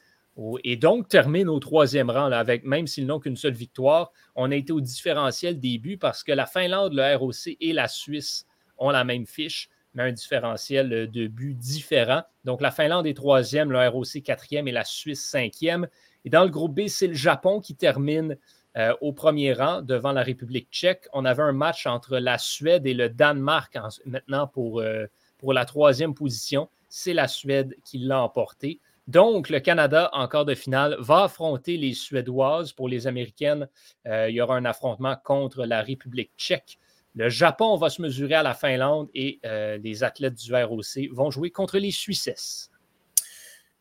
et 0.65 0.77
donc 0.77 1.09
termine 1.09 1.49
au 1.49 1.61
troisième 1.61 2.11
rang, 2.11 2.31
avec, 2.33 2.65
même 2.65 2.87
s'ils 2.87 3.07
n'ont 3.07 3.21
qu'une 3.21 3.37
seule 3.37 3.55
victoire. 3.55 4.13
On 4.35 4.51
a 4.51 4.57
été 4.57 4.73
au 4.73 4.81
différentiel 4.81 5.61
début 5.61 5.97
parce 5.97 6.25
que 6.25 6.33
la 6.33 6.47
Finlande, 6.47 6.93
le 6.93 7.17
ROC 7.17 7.57
et 7.61 7.73
la 7.73 7.87
Suisse 7.87 8.47
ont 8.79 8.91
la 8.91 9.05
même 9.05 9.27
fiche, 9.27 9.71
mais 9.95 10.03
un 10.03 10.13
différentiel 10.13 11.09
de 11.11 11.27
but 11.29 11.57
différent. 11.57 12.23
Donc 12.45 12.61
la 12.61 12.73
Finlande 12.73 13.07
est 13.07 13.15
troisième, 13.15 13.71
le 13.71 13.89
ROC 13.89 14.23
quatrième 14.25 14.67
et 14.67 14.73
la 14.73 14.85
Suisse 14.85 15.25
cinquième. 15.25 15.87
Et 16.25 16.31
dans 16.31 16.45
le 16.45 16.51
groupe 16.51 16.75
B, 16.75 16.87
c'est 16.89 17.07
le 17.07 17.15
Japon 17.15 17.61
qui 17.61 17.75
termine 17.75 18.37
euh, 18.77 18.93
au 19.01 19.13
premier 19.13 19.53
rang 19.53 19.83
devant 19.83 20.11
la 20.11 20.23
République 20.23 20.69
tchèque. 20.71 21.07
On 21.13 21.25
avait 21.25 21.45
un 21.45 21.53
match 21.53 21.87
entre 21.87 22.19
la 22.19 22.39
Suède 22.39 22.87
et 22.87 22.95
le 22.95 23.09
Danemark 23.09 23.79
maintenant 24.05 24.49
pour, 24.49 24.81
euh, 24.81 25.07
pour 25.39 25.53
la 25.53 25.65
troisième 25.65 26.13
position. 26.13 26.69
C'est 26.89 27.15
la 27.15 27.29
Suède 27.29 27.77
qui 27.85 27.99
l'a 27.99 28.21
emporté. 28.21 28.81
Donc, 29.07 29.49
le 29.49 29.61
Canada, 29.61 30.09
en 30.13 30.27
quart 30.27 30.45
de 30.45 30.55
finale, 30.55 30.97
va 30.99 31.25
affronter 31.25 31.77
les 31.77 31.93
Suédoises. 31.93 32.73
Pour 32.73 32.89
les 32.89 33.07
Américaines, 33.07 33.69
euh, 34.07 34.29
il 34.29 34.35
y 34.35 34.41
aura 34.41 34.57
un 34.57 34.65
affrontement 34.65 35.15
contre 35.23 35.67
la 35.67 35.83
République 35.83 36.33
tchèque. 36.37 36.79
Le 37.15 37.29
Japon 37.29 37.77
va 37.77 37.91
se 37.91 38.03
mesurer 38.03 38.35
à 38.35 38.43
la 38.43 38.55
Finlande 38.55 39.09
et 39.15 39.39
les 39.45 40.03
athlètes 40.03 40.35
du 40.35 40.53
ROC 40.53 41.13
vont 41.13 41.31
jouer 41.31 41.53
contre 41.53 41.79
les 41.79 41.93
Suissesses. 41.93 42.73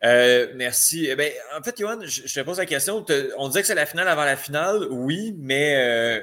Euh, 0.03 0.47
merci. 0.55 1.07
Eh 1.09 1.15
ben, 1.15 1.31
en 1.57 1.63
fait, 1.63 1.77
Johan, 1.77 1.99
je, 2.03 2.33
te 2.33 2.39
pose 2.41 2.57
la 2.57 2.65
question. 2.65 3.05
On 3.37 3.47
disait 3.47 3.61
que 3.61 3.67
c'est 3.67 3.75
la 3.75 3.85
finale 3.85 4.07
avant 4.07 4.25
la 4.25 4.35
finale, 4.35 4.87
oui, 4.89 5.35
mais 5.37 5.75
euh, 5.75 6.21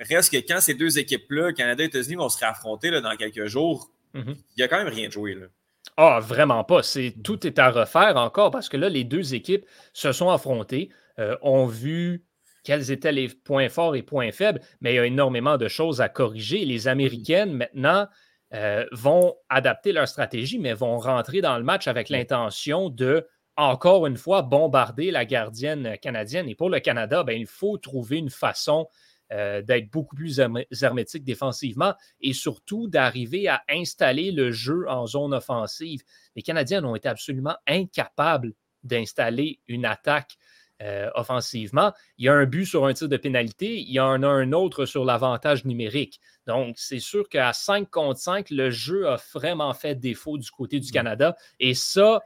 reste 0.00 0.32
que 0.32 0.38
quand 0.38 0.60
ces 0.60 0.74
deux 0.74 0.98
équipes-là, 0.98 1.52
Canada 1.52 1.82
et 1.82 1.86
États-Unis, 1.86 2.16
vont 2.16 2.28
se 2.28 2.38
réaffronter 2.38 2.90
là, 2.90 3.00
dans 3.00 3.16
quelques 3.16 3.46
jours, 3.46 3.90
mhm. 4.14 4.34
il 4.36 4.58
n'y 4.58 4.64
a 4.64 4.68
quand 4.68 4.78
même 4.78 4.92
rien 4.92 5.08
de 5.08 5.12
joué. 5.12 5.34
Là. 5.34 5.46
Ah, 5.96 6.20
vraiment 6.20 6.64
pas. 6.64 6.82
C'est, 6.82 7.14
tout 7.22 7.46
est 7.46 7.58
à 7.58 7.70
refaire 7.70 8.16
encore 8.16 8.50
parce 8.50 8.68
que 8.68 8.76
là, 8.76 8.88
les 8.88 9.04
deux 9.04 9.34
équipes 9.34 9.66
se 9.92 10.12
sont 10.12 10.30
affrontées, 10.30 10.90
euh, 11.18 11.36
ont 11.42 11.66
vu 11.66 12.24
quels 12.64 12.90
étaient 12.90 13.12
les 13.12 13.28
points 13.28 13.68
forts 13.68 13.96
et 13.96 14.02
points 14.02 14.32
faibles, 14.32 14.60
mais 14.80 14.92
il 14.92 14.96
y 14.96 14.98
a 14.98 15.06
énormément 15.06 15.58
de 15.58 15.68
choses 15.68 16.00
à 16.00 16.08
corriger. 16.08 16.64
Les 16.64 16.88
Américaines, 16.88 17.52
maintenant, 17.52 18.06
euh, 18.54 18.84
vont 18.92 19.34
adapter 19.48 19.92
leur 19.92 20.06
stratégie, 20.06 20.58
mais 20.58 20.74
vont 20.74 20.98
rentrer 20.98 21.40
dans 21.40 21.56
le 21.56 21.64
match 21.64 21.88
avec 21.88 22.08
l'intention 22.10 22.90
de, 22.90 23.26
encore 23.56 24.06
une 24.06 24.16
fois, 24.16 24.42
bombarder 24.42 25.10
la 25.10 25.24
gardienne 25.24 25.96
canadienne. 26.02 26.48
Et 26.48 26.54
pour 26.54 26.68
le 26.68 26.80
Canada, 26.80 27.24
ben, 27.24 27.38
il 27.38 27.46
faut 27.46 27.78
trouver 27.78 28.18
une 28.18 28.30
façon 28.30 28.88
euh, 29.32 29.62
d'être 29.62 29.90
beaucoup 29.90 30.14
plus 30.14 30.42
hermétique 30.82 31.24
défensivement 31.24 31.94
et 32.20 32.34
surtout 32.34 32.88
d'arriver 32.88 33.48
à 33.48 33.62
installer 33.70 34.30
le 34.30 34.50
jeu 34.50 34.84
en 34.88 35.06
zone 35.06 35.32
offensive. 35.32 36.02
Les 36.36 36.42
Canadiens 36.42 36.84
ont 36.84 36.94
été 36.94 37.08
absolument 37.08 37.56
incapables 37.66 38.52
d'installer 38.82 39.60
une 39.68 39.86
attaque 39.86 40.36
euh, 40.82 41.10
offensivement. 41.14 41.92
Il 42.18 42.24
y 42.24 42.28
a 42.28 42.34
un 42.34 42.44
but 42.44 42.64
sur 42.64 42.86
un 42.86 42.92
tir 42.92 43.08
de 43.08 43.16
pénalité, 43.16 43.78
il 43.78 43.92
y 43.92 44.00
en 44.00 44.22
a 44.24 44.26
un 44.26 44.52
autre 44.52 44.84
sur 44.84 45.04
l'avantage 45.04 45.64
numérique. 45.64 46.20
Donc, 46.48 46.74
c'est 46.76 46.98
sûr 46.98 47.28
qu'à 47.28 47.52
5 47.52 47.88
contre 47.88 48.18
5, 48.18 48.50
le 48.50 48.70
jeu 48.70 49.06
a 49.06 49.16
vraiment 49.32 49.74
fait 49.74 49.94
défaut 49.94 50.38
du 50.38 50.50
côté 50.50 50.80
du 50.80 50.90
Canada. 50.90 51.36
Et 51.60 51.74
ça, 51.74 52.22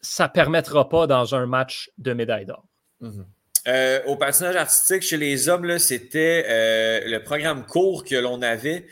ça 0.00 0.24
ne 0.24 0.32
permettra 0.32 0.88
pas 0.88 1.06
dans 1.06 1.34
un 1.34 1.44
match 1.44 1.90
de 1.98 2.14
médaille 2.14 2.46
d'or. 2.46 2.64
Mm-hmm. 3.02 3.24
Euh, 3.68 4.00
au 4.06 4.16
patinage 4.16 4.56
artistique, 4.56 5.02
chez 5.02 5.18
les 5.18 5.50
hommes, 5.50 5.78
c'était 5.78 6.46
euh, 6.48 7.00
le 7.04 7.22
programme 7.22 7.66
court 7.66 8.04
que 8.04 8.14
l'on 8.14 8.40
avait. 8.40 8.86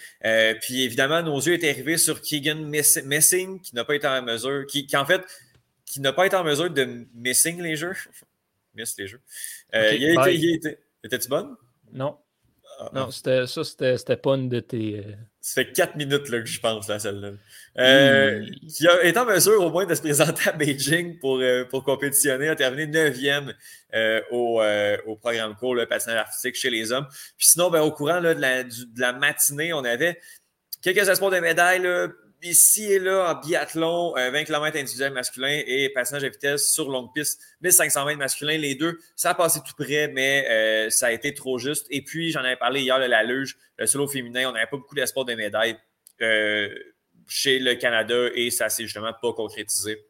puis 0.60 0.82
évidemment, 0.82 1.22
nos 1.22 1.40
yeux 1.40 1.54
étaient 1.54 1.70
arrivés 1.70 1.96
sur 1.96 2.20
Keegan 2.20 2.66
Messing, 3.04 3.60
qui 3.60 3.74
n'a 3.74 3.84
pas 3.84 3.94
été 3.94 4.08
en 4.08 4.20
mesure, 4.20 4.66
qui, 4.66 4.86
qui 4.86 4.96
en 4.96 5.06
fait, 5.06 5.22
qui 5.86 6.00
n'a 6.00 6.12
pas 6.12 6.26
été 6.26 6.36
en 6.36 6.44
mesure 6.44 6.68
de 6.68 7.06
missing 7.14 7.62
les 7.62 7.76
jeux 7.76 7.94
miss 8.74 8.96
les 8.98 9.06
jeux. 9.06 9.20
Euh, 9.74 9.92
il, 9.92 10.18
a 10.18 10.28
été, 10.28 10.34
il 10.36 10.54
était. 10.54 10.78
Étais-tu 11.02 11.28
bonne? 11.28 11.56
Non. 11.92 12.18
Ah, 12.80 12.90
non, 12.92 13.10
c'était, 13.10 13.46
ça, 13.46 13.62
c'était, 13.64 14.16
pas 14.16 14.34
une 14.34 14.48
de 14.48 14.60
tes. 14.60 14.98
Euh, 14.98 15.12
ça 15.40 15.62
fait 15.62 15.72
quatre 15.72 15.96
minutes 15.96 16.28
là, 16.28 16.40
que 16.40 16.46
je 16.46 16.60
pense 16.60 16.86
celle-là. 16.86 17.32
Euh, 17.78 18.46
Qui 18.68 18.88
a 18.88 19.04
été 19.04 19.18
en 19.18 19.26
mesure 19.26 19.62
au 19.62 19.70
moins 19.70 19.86
de 19.86 19.94
se 19.94 20.00
présenter 20.00 20.48
à 20.48 20.52
Beijing 20.52 21.18
pour, 21.18 21.38
euh, 21.38 21.64
pour 21.64 21.84
compétitionner, 21.84 22.48
a 22.48 22.56
terminé 22.56 22.86
9e 22.86 23.52
au, 24.32 24.60
au, 25.06 25.16
programme 25.16 25.54
court, 25.54 25.74
le 25.74 25.86
patinage 25.86 26.18
artistique 26.18 26.56
chez 26.56 26.70
les 26.70 26.92
hommes. 26.92 27.06
Puis 27.36 27.48
sinon, 27.48 27.70
ben, 27.70 27.82
au 27.82 27.92
courant 27.92 28.20
là, 28.20 28.34
de, 28.34 28.40
la, 28.40 28.64
de, 28.64 28.70
la, 28.96 29.12
matinée, 29.12 29.72
on 29.72 29.84
avait 29.84 30.18
quelques 30.82 31.08
espoirs 31.08 31.30
de 31.30 31.38
médailles. 31.38 31.82
Ici 32.46 32.92
et 32.92 32.98
là 32.98 33.30
en 33.30 33.40
biathlon, 33.40 34.12
20 34.12 34.20
euh, 34.20 34.44
km 34.44 34.76
individuel 34.76 35.14
masculin 35.14 35.62
et 35.66 35.88
passage 35.88 36.24
à 36.24 36.28
vitesse 36.28 36.70
sur 36.70 36.90
longue 36.90 37.10
piste, 37.14 37.40
1500 37.62 38.04
mètres 38.04 38.18
masculin. 38.18 38.58
Les 38.58 38.74
deux, 38.74 38.98
ça 39.16 39.30
a 39.30 39.34
passé 39.34 39.60
tout 39.66 39.72
près, 39.82 40.08
mais 40.08 40.46
euh, 40.50 40.90
ça 40.90 41.06
a 41.06 41.12
été 41.12 41.32
trop 41.32 41.56
juste. 41.56 41.86
Et 41.88 42.02
puis, 42.02 42.32
j'en 42.32 42.40
avais 42.40 42.56
parlé 42.56 42.82
hier, 42.82 42.98
la 42.98 43.22
luge, 43.22 43.56
le 43.78 43.86
solo 43.86 44.06
féminin, 44.06 44.50
on 44.50 44.52
n'avait 44.52 44.66
pas 44.66 44.76
beaucoup 44.76 44.94
d'espoir 44.94 45.24
de 45.24 45.32
médailles 45.34 45.78
euh, 46.20 46.68
chez 47.26 47.58
le 47.58 47.76
Canada 47.76 48.28
et 48.34 48.50
ça 48.50 48.68
s'est 48.68 48.82
justement 48.82 49.14
pas 49.22 49.32
concrétisé. 49.32 50.04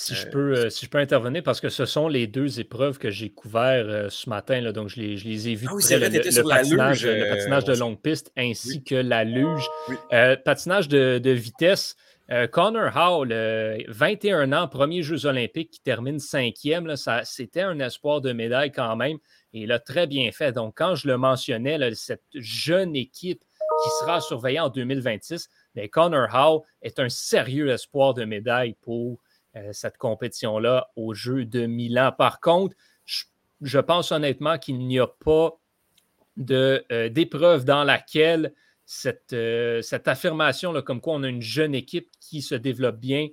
Si, 0.00 0.14
je 0.14 0.28
peux, 0.28 0.54
euh, 0.54 0.70
si 0.70 0.86
je 0.86 0.90
peux 0.90 0.98
intervenir, 0.98 1.42
parce 1.42 1.60
que 1.60 1.68
ce 1.68 1.84
sont 1.84 2.06
les 2.06 2.28
deux 2.28 2.60
épreuves 2.60 2.98
que 2.98 3.10
j'ai 3.10 3.30
couvertes 3.30 3.88
euh, 3.88 4.08
ce 4.08 4.30
matin, 4.30 4.60
là, 4.60 4.70
donc 4.70 4.88
je 4.88 5.00
les, 5.00 5.16
je 5.16 5.26
les 5.26 5.48
ai 5.48 5.56
vues. 5.56 5.66
Ah 5.68 5.74
oui, 5.74 5.82
le, 5.90 5.98
le, 5.98 6.48
patinage, 6.48 7.04
le, 7.04 7.10
euh, 7.10 7.34
patinage, 7.34 7.64
de 7.64 7.74
longue 7.74 8.00
piste 8.00 8.30
ainsi 8.36 8.84
que 8.84 8.94
la 8.94 9.24
luge. 9.24 9.68
patinage 10.44 10.86
de, 10.86 11.18
de 11.18 11.30
vitesse. 11.32 11.96
Connor 12.52 12.94
Howell, 12.94 13.86
21 13.88 14.52
ans, 14.52 14.68
premier 14.68 15.02
Jeux 15.02 15.26
olympiques 15.26 15.70
qui 15.70 15.80
termine 15.80 16.20
cinquième, 16.20 16.94
c'était 17.24 17.62
un 17.62 17.80
espoir 17.80 18.20
de 18.20 18.32
médaille 18.32 18.70
quand 18.70 18.94
même 18.96 19.16
et 19.54 19.62
il 19.62 19.72
a 19.72 19.78
très 19.78 20.06
bien 20.06 20.30
fait. 20.30 20.52
Donc, 20.52 20.74
quand 20.76 20.94
je 20.94 21.08
le 21.08 21.16
mentionnais, 21.16 21.78
cette 21.94 22.22
jeune 22.34 22.94
équipe 22.94 23.42
qui 23.82 23.90
sera 24.00 24.20
surveillée 24.20 24.60
en 24.60 24.68
2026, 24.68 25.48
mais 25.74 25.88
Connor 25.88 26.28
Howell 26.32 26.60
est 26.82 26.98
un 27.00 27.08
sérieux 27.08 27.70
espoir 27.70 28.12
de 28.14 28.24
médaille 28.24 28.76
pour 28.82 29.12
euh, 29.12 29.16
cette 29.72 29.96
compétition-là 29.98 30.90
au 30.96 31.14
jeu 31.14 31.44
de 31.44 31.66
Milan. 31.66 32.12
Par 32.16 32.40
contre, 32.40 32.76
je, 33.04 33.78
pense 33.78 34.12
honnêtement 34.12 34.58
qu'il 34.58 34.78
n'y 34.78 34.98
a 34.98 35.06
pas 35.06 35.58
euh, 36.50 37.08
d'épreuve 37.08 37.64
dans 37.64 37.84
laquelle 37.84 38.54
cette, 38.84 39.32
euh, 39.32 39.82
affirmation, 40.06 40.72
là, 40.72 40.82
comme 40.82 41.00
quoi 41.00 41.14
on 41.14 41.22
a 41.22 41.28
une 41.28 41.42
jeune 41.42 41.74
équipe 41.74 42.10
qui 42.20 42.42
se 42.42 42.54
développe 42.54 42.98
bien 42.98 43.28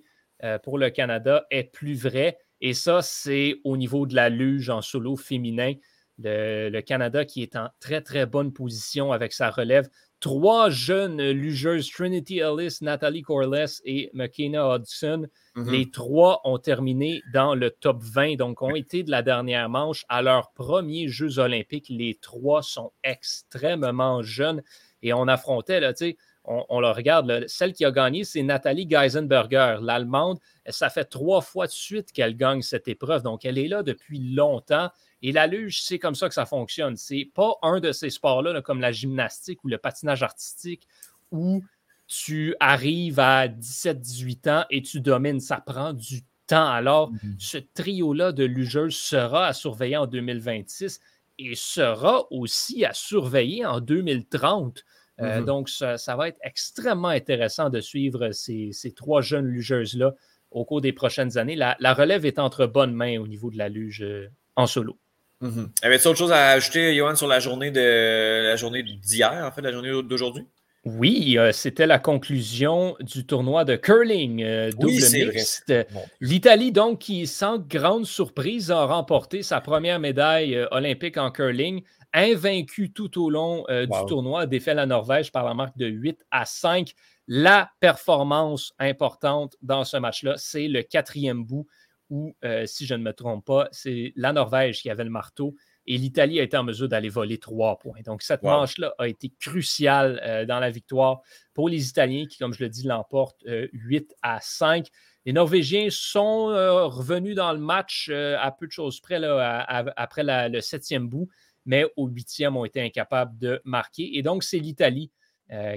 pour 0.64 0.78
le 0.78 0.92
Canada, 0.92 1.48
est 1.50 1.64
plus 1.64 1.96
vraie. 1.96 2.38
Et 2.62 2.76
ça, 2.76 3.02
c'est 3.02 3.62
au 3.64 3.78
niveau 3.78 4.06
de 4.06 4.14
la 4.14 4.30
luge 4.30 4.70
en 4.70 4.82
solo 4.82 5.16
féminin. 5.16 5.74
le, 6.20 6.82
Canada 6.82 7.26
qui 7.26 7.42
est 7.42 7.56
en 7.56 7.70
très, 7.80 8.02
très 8.02 8.28
bonne 8.28 8.54
position 8.54 9.12
avec 9.12 9.34
sa 9.34 9.50
relève 9.50 9.90
trois 10.26 10.72
jeunes 10.72 11.22
lugeuses, 11.22 11.92
Trinity 11.92 12.40
Ellis, 12.40 12.80
Natalie 12.82 13.22
Corless 13.22 13.80
et 13.86 14.10
McKenna 14.16 14.76
Hudson. 14.76 15.28
Mhm. 15.54 15.72
Les 15.72 15.92
trois 15.92 16.42
ont 16.46 16.58
terminé 16.58 17.22
dans 17.32 17.54
le 17.54 17.70
top 17.70 18.02
20, 18.02 18.36
donc 18.36 18.64
ont 18.64 18.74
été 18.74 19.04
de 19.04 19.12
la 19.12 19.22
dernière 19.22 19.70
manche 19.70 20.04
à 20.10 20.24
leurs 20.24 20.52
premiers 20.54 21.10
Jeux 21.10 21.38
olympiques. 21.38 21.90
Les 21.90 22.18
trois 22.20 22.64
sont 22.64 22.92
extrêmement 23.04 24.24
jeunes 24.24 24.64
et 25.04 25.14
on 25.14 25.28
affrontait, 25.28 25.80
là, 25.80 25.94
tu 25.94 26.06
sais, 26.06 26.18
on, 26.48 26.80
le 26.80 26.90
regarde, 26.90 27.46
celle 27.48 27.74
qui 27.74 27.86
a 27.86 27.92
gagné, 27.92 28.24
c'est 28.24 28.44
Nathalie 28.44 28.86
Geisenberger, 28.86 29.78
l'Allemande. 29.82 30.40
Ça 30.70 30.90
fait 30.90 31.06
trois 31.06 31.42
fois 31.42 31.68
de 31.68 31.72
suite 31.72 32.12
qu'elle 32.12 32.36
gagne 32.36 32.62
cette 32.62 32.88
épreuve, 32.88 33.24
donc 33.24 33.46
elle 33.46 33.58
est 33.58 33.68
là 33.68 33.84
depuis 33.84 34.20
longtemps. 34.34 34.90
Et 35.22 35.32
la 35.32 35.48
luge, 35.48 35.82
c'est 35.82 36.00
comme 36.00 36.16
ça 36.16 36.28
que 36.28 36.34
ça 36.34 36.46
fonctionne. 36.46 36.96
C'est 36.98 37.30
pas 37.34 37.56
un 37.62 37.80
de 37.80 37.92
ces 37.92 38.10
sports-là, 38.10 38.62
comme 38.62 38.80
la 38.80 38.92
gymnastique 38.92 39.64
ou 39.64 39.68
le 39.68 39.78
patinage 39.78 40.24
artistique, 40.24 40.88
où 41.32 41.64
tu 42.08 42.56
arrives 42.60 43.20
à 43.20 43.48
17-18 43.48 44.50
ans 44.50 44.66
et 44.70 44.82
tu 44.82 45.02
domines. 45.02 45.40
Ça 45.40 45.58
prend 45.58 45.94
du 45.94 46.22
temps. 46.48 46.68
Alors, 46.68 47.12
mhm. 47.12 47.36
ce 47.40 47.58
trio-là 47.58 48.32
de 48.32 48.44
lugeuses 48.44 48.98
sera 48.98 49.48
à 49.48 49.54
surveiller 49.54 49.98
en 49.98 50.06
2026 50.06 51.00
et 51.40 51.56
sera 51.56 52.32
aussi 52.32 52.86
à 52.86 52.94
surveiller 52.94 53.66
en 53.66 53.80
2030. 53.80 54.84
Euh, 55.22 55.40
mhm. 55.40 55.46
donc, 55.46 55.70
ça, 55.70 56.16
va 56.16 56.28
être 56.28 56.40
extrêmement 56.44 57.10
intéressant 57.10 57.70
de 57.70 57.80
suivre 57.80 58.32
ces, 58.32 58.72
trois 58.96 59.22
jeunes 59.22 59.48
lugeuses-là 59.48 60.14
au 60.52 60.66
cours 60.66 60.82
des 60.82 60.94
prochaines 60.94 61.38
années. 61.38 61.56
La, 61.56 61.94
relève 61.94 62.26
est 62.26 62.40
entre 62.40 62.66
bonnes 62.66 62.94
mains 62.94 63.20
au 63.20 63.28
niveau 63.28 63.50
de 63.50 63.58
la 63.58 63.70
luge 63.70 64.04
euh, 64.04 64.28
en 64.56 64.68
solo. 64.68 64.98
Mm 65.42 65.66
Avais-tu 65.82 66.08
autre 66.08 66.18
chose 66.18 66.32
à 66.32 66.50
ajouter, 66.50 66.96
Johan, 66.96 67.16
sur 67.16 67.28
la 67.28 67.40
journée 67.40 67.72
de 67.72 68.44
la 68.44 68.56
journée 68.56 68.84
d'hier, 68.84 69.46
en 69.46 69.52
fait, 69.52 69.62
la 69.62 69.72
journée 69.72 69.92
d'aujourd'hui? 70.04 70.48
Oui, 70.86 71.36
euh, 71.40 71.52
c'était 71.52 71.88
la 71.88 71.98
conclusion 71.98 72.96
du 73.00 73.26
tournoi 73.26 73.66
de 73.66 73.76
curling 73.76 74.44
euh, 74.44 74.72
double 74.72 74.92
mixte. 74.92 75.74
L'Italie, 76.22 76.72
donc, 76.72 77.00
qui, 77.00 77.26
sans 77.26 77.58
grande 77.58 78.06
surprise, 78.06 78.70
a 78.70 78.86
remporté 78.86 79.42
sa 79.42 79.62
première 79.62 80.00
médaille 80.00 80.56
euh, 80.56 80.68
olympique 80.70 81.18
en 81.18 81.32
curling, 81.32 81.82
invaincue 82.16 82.92
tout 82.92 83.22
au 83.22 83.30
long 83.30 83.66
du 83.70 84.06
tournoi, 84.08 84.48
défait 84.48 84.74
la 84.74 84.86
Norvège 84.86 85.32
par 85.32 85.46
la 85.46 85.54
marque 85.54 85.78
de 85.78 85.86
8 85.86 86.26
à 86.32 86.46
5. 86.46 86.94
La 87.28 87.72
performance 87.80 88.74
importante 88.80 89.56
dans 89.62 89.84
ce 89.84 89.98
match-là, 89.98 90.36
c'est 90.38 90.68
le 90.68 90.84
quatrième 90.84 91.44
bout 91.44 91.68
où, 92.10 92.36
euh, 92.44 92.66
si 92.66 92.86
je 92.86 92.94
ne 92.94 93.04
me 93.04 93.14
trompe 93.14 93.46
pas, 93.46 93.68
c'est 93.72 94.14
la 94.16 94.34
Norvège 94.34 94.82
qui 94.82 94.90
avait 94.90 95.04
le 95.04 95.10
marteau 95.10 95.56
et 95.88 95.98
l'Italie 95.98 96.40
a 96.40 96.44
été 96.44 96.58
en 96.58 96.64
mesure 96.64 96.88
d'aller 96.88 97.10
voler 97.10 97.38
trois 97.38 97.78
points. 97.78 98.02
Donc, 98.06 98.22
cette 98.22 98.44
manche-là 98.44 98.94
a 98.98 99.08
été 99.08 99.32
cruciale 99.40 100.20
euh, 100.24 100.46
dans 100.46 100.60
la 100.60 100.70
victoire 100.72 101.22
pour 101.54 101.70
les 101.70 101.90
Italiens 101.90 102.26
qui, 102.26 102.38
comme 102.38 102.54
je 102.54 102.64
le 102.64 102.70
dis, 102.70 102.84
l'emportent 102.84 103.44
8 103.46 104.12
euh, 104.12 104.16
à 104.24 104.40
5. 104.42 104.88
Les 105.26 105.34
Norvégiens 105.34 105.88
sont 105.90 106.48
revenus 106.88 107.36
dans 107.36 107.52
le 107.52 107.58
match 107.58 108.10
à 108.12 108.52
peu 108.52 108.68
de 108.68 108.72
choses 108.72 109.00
près 109.00 109.20
après 109.26 110.24
le 110.24 110.62
septième 110.62 111.10
bout, 111.10 111.28
mais 111.66 111.86
au 111.96 112.08
huitième 112.08 112.56
ont 112.58 112.66
été 112.66 112.82
incapables 112.82 113.38
de 113.38 113.62
marquer. 113.66 114.18
Et 114.18 114.24
donc, 114.24 114.44
c'est 114.44 114.60
l'Italie 114.60 115.12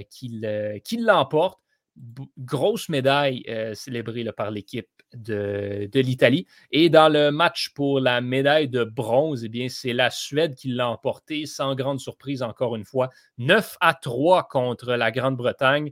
qui 0.09 0.97
l'emporte 0.97 1.59
grosse 2.37 2.89
médaille 2.89 3.43
euh, 3.49 3.73
célébrée 3.73 4.25
par 4.35 4.51
l'équipe 4.51 4.87
de, 5.13 5.89
l'Italie. 5.93 6.45
Et 6.71 6.89
dans 6.89 7.09
le 7.09 7.31
match 7.31 7.69
pour 7.73 7.99
la 7.99 8.21
médaille 8.21 8.69
de 8.69 8.83
bronze, 8.83 9.45
eh 9.51 9.69
c'est 9.69 9.93
la 9.93 10.09
Suède 10.09 10.55
qui 10.55 10.69
l'a 10.69 10.89
emporté, 10.89 11.45
sans 11.45 11.75
grande 11.75 11.99
surprise 11.99 12.43
encore 12.43 12.75
une 12.75 12.85
fois. 12.85 13.09
9 13.37 13.77
à 13.81 13.93
3 13.93 14.47
contre 14.47 14.93
la 14.93 15.11
Grande-Bretagne. 15.11 15.91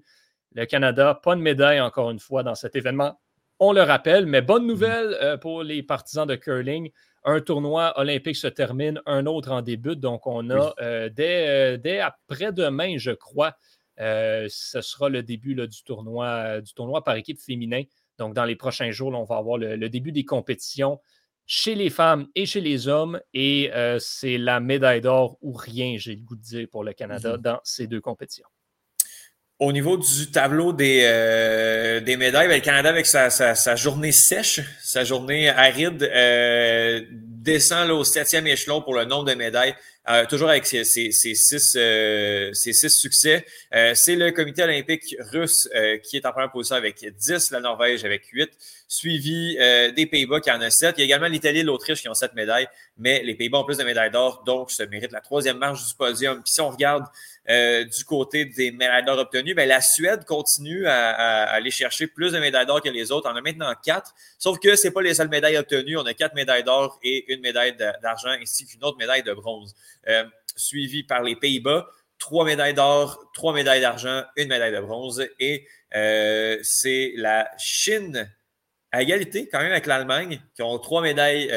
Le 0.54 0.66
Canada, 0.66 1.20
pas 1.22 1.36
de 1.36 1.42
médaille 1.42 1.82
encore 1.82 2.12
une 2.12 2.20
fois 2.20 2.44
dans 2.44 2.56
cet 2.56 2.76
événement. 2.76 3.20
On 3.60 3.74
le 3.74 3.82
rappelle, 3.82 4.28
mais 4.28 4.42
bonne 4.42 4.68
nouvelle 4.68 5.18
euh, 5.22 5.36
pour 5.36 5.64
les 5.64 5.82
partisans 5.82 6.28
de 6.28 6.36
curling. 6.36 6.92
Un 7.30 7.42
tournoi 7.42 7.94
olympique 8.00 8.38
se 8.38 8.48
termine, 8.48 9.02
un 9.06 9.26
autre 9.26 9.52
en 9.52 9.62
début. 9.62 9.98
Donc, 9.98 10.26
on 10.28 10.50
a 10.50 10.74
euh, 10.80 11.10
dès, 11.10 11.78
dès 11.78 12.00
après-demain, 12.00 12.98
je 12.98 13.12
crois, 13.12 13.54
euh, 14.00 14.48
ce 14.50 14.80
sera 14.80 15.10
le 15.10 15.24
début 15.24 15.54
du, 15.54 15.84
tournoi, 15.84 16.62
du 16.62 16.74
tournoi 16.74 17.04
par 17.04 17.16
équipe 17.18 17.40
féminin. 17.40 17.84
Donc, 18.18 18.34
dans 18.34 18.46
les 18.46 18.56
prochains 18.56 18.92
jours, 18.92 19.14
on 19.14 19.26
va 19.26 19.36
avoir 19.36 19.58
le, 19.58 19.90
début 19.90 20.14
des 20.14 20.24
compétitions 20.24 21.02
chez 21.46 21.76
les 21.76 21.90
femmes 21.90 22.28
et 22.34 22.46
chez 22.46 22.62
les 22.62 22.88
hommes. 22.88 23.20
Et 23.34 23.72
c'est 24.00 24.38
la 24.38 24.62
médaille 24.62 25.02
d'or 25.02 25.38
ou 25.42 25.52
rien, 25.52 25.98
j'ai 25.98 26.16
le 26.16 26.22
goût 26.22 26.38
de 26.38 26.42
dire, 26.42 26.68
pour 26.72 26.86
le 26.86 26.94
Canada 26.94 27.36
mm-hmm. 27.36 27.42
dans 27.42 27.60
ces 27.66 27.88
deux 27.88 28.00
compétitions. 28.00 28.48
Au 29.60 29.72
niveau 29.72 29.98
du 29.98 30.30
tableau 30.32 30.72
des, 30.72 31.02
euh, 31.04 32.00
des 32.00 32.16
médailles, 32.16 32.48
ben, 32.48 32.56
le 32.56 32.62
Canada, 32.62 32.90
avec 32.90 33.08
sa, 33.08 33.32
sa, 33.32 33.76
journée 33.76 34.12
sèche, 34.12 34.60
sa 34.84 35.04
journée 35.04 35.50
aride, 35.50 36.04
euh, 36.04 37.02
descend 37.12 37.88
là, 37.88 37.96
au 37.96 38.04
septième 38.04 38.46
échelon 38.46 38.84
pour 38.84 38.94
le 38.94 39.06
nombre 39.06 39.26
de 39.26 39.34
médailles, 39.34 39.74
euh, 40.10 40.26
toujours 40.26 40.50
avec 40.50 40.66
ses, 40.66 40.84
ses, 40.84 41.12
six, 41.12 42.90
succès. 42.90 43.46
C'est 43.94 44.16
le 44.16 44.32
comité 44.32 44.64
olympique 44.64 45.16
russe 45.32 45.70
qui 46.04 46.18
est 46.18 46.26
en 46.26 46.32
première 46.32 46.52
position 46.52 46.76
avec 46.76 47.06
10, 47.06 47.52
la 47.52 47.60
Norvège 47.60 48.06
avec 48.06 48.26
8, 48.28 48.50
suivi 48.88 49.58
des 49.96 50.06
Pays-Bas 50.06 50.40
qui 50.40 50.52
en 50.52 50.62
a 50.62 50.70
7. 50.70 50.96
Il 50.98 51.02
y 51.02 51.04
a 51.04 51.06
également 51.06 51.28
l'Italie 51.28 51.60
et 51.60 51.64
l'Autriche 51.64 52.02
qui 52.02 52.10
ont 52.10 52.14
7 52.14 52.34
médailles, 52.36 52.68
mais 52.98 53.22
les 53.24 53.36
Pays-Bas 53.36 53.60
ont 53.60 53.66
plus 53.66 53.78
de 53.78 53.84
médailles 53.84 54.12
d'or, 54.12 54.44
donc 54.46 54.72
se 54.72 54.84
méritent 54.84 55.12
la 55.12 55.22
troisième 55.22 55.58
marche 55.58 55.86
du 55.88 55.96
podium. 55.96 56.42
Puis 56.44 56.54
si 56.54 56.62
on 56.62 56.70
regarde 56.70 57.06
euh, 57.50 57.86
du 57.86 58.04
côté 58.04 58.44
des 58.44 58.72
médailles 58.72 59.06
d'or 59.06 59.18
obtenues, 59.20 59.54
ben, 59.54 59.68
la 59.68 59.80
Suède 59.80 60.26
continue 60.26 60.86
à, 60.86 61.44
aller 61.44 61.72
chercher 61.72 62.08
plus 62.08 62.34
de 62.34 62.40
médailles 62.40 62.66
d'or 62.66 62.82
que 62.82 62.90
les 62.90 63.10
autres. 63.12 63.30
On 63.32 63.36
a 63.36 63.42
maintenant 63.42 63.74
quatre, 63.82 64.14
sauf 64.38 64.60
que 64.60 64.76
ce 64.76 64.90
pas 64.90 65.02
les 65.02 65.14
seules 65.14 65.30
médailles 65.30 65.58
obtenues. 65.58 65.98
On 65.98 66.06
a 66.06 66.14
quatre 66.14 66.36
médailles 66.36 66.66
d'or 66.66 67.00
et 67.04 67.32
une 67.32 67.40
médaille 67.40 67.76
d'argent 68.02 68.32
ainsi 68.42 68.66
qu'une 68.66 68.84
autre 68.84 68.98
médaille 68.98 69.24
de 69.24 69.32
bronze, 69.32 69.76
euh, 70.08 70.24
suivie 70.56 71.04
par 71.04 71.24
les 71.24 71.36
Pays-Bas. 71.36 71.88
Trois 72.20 72.46
médailles 72.46 72.74
d'or, 72.74 73.30
trois 73.34 73.54
médailles 73.54 73.82
d'argent, 73.82 74.24
une 74.36 74.50
médaille 74.50 74.74
de 74.74 74.80
bronze. 74.80 75.28
Et 75.40 75.68
euh, 75.96 76.58
c'est 76.64 77.14
la 77.16 77.50
Chine 77.58 78.32
à 78.92 79.02
égalité 79.02 79.50
quand 79.50 79.60
même 79.60 79.72
avec 79.72 79.86
l'Allemagne, 79.86 80.42
qui 80.56 80.64
ont 80.64 80.80
trois 80.80 81.02
médailles, 81.02 81.48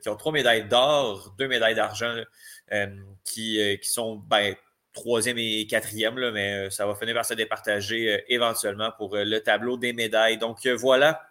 qui 0.00 0.08
ont 0.08 0.16
trois 0.16 0.32
médailles 0.32 0.64
d'or, 0.68 1.34
deux 1.38 1.48
médailles 1.48 1.74
d'argent, 1.74 2.14
qui, 3.24 3.78
sont 3.82 4.16
ben, 4.16 4.54
troisième 4.92 5.38
et 5.38 5.66
quatrième, 5.66 6.18
là, 6.18 6.30
mais 6.30 6.66
euh, 6.66 6.70
ça 6.70 6.86
va 6.86 6.94
finir 6.94 7.14
par 7.14 7.24
se 7.24 7.34
départager 7.34 8.14
euh, 8.14 8.18
éventuellement 8.28 8.90
pour 8.96 9.14
euh, 9.14 9.24
le 9.24 9.40
tableau 9.40 9.76
des 9.76 9.92
médailles. 9.92 10.38
Donc 10.38 10.66
voilà 10.66 11.22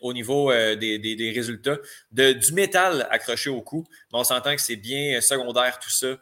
au 0.00 0.12
niveau 0.12 0.52
des, 0.52 1.32
résultats. 1.34 1.78
De, 2.12 2.32
du 2.32 2.52
métal 2.52 3.06
accroché 3.10 3.50
au 3.50 3.60
cou, 3.62 3.84
mais 4.12 4.18
on 4.18 4.24
s'entend 4.24 4.54
que 4.54 4.62
c'est 4.62 4.76
bien 4.76 5.20
secondaire 5.20 5.78
tout 5.78 5.90
ça, 5.90 6.16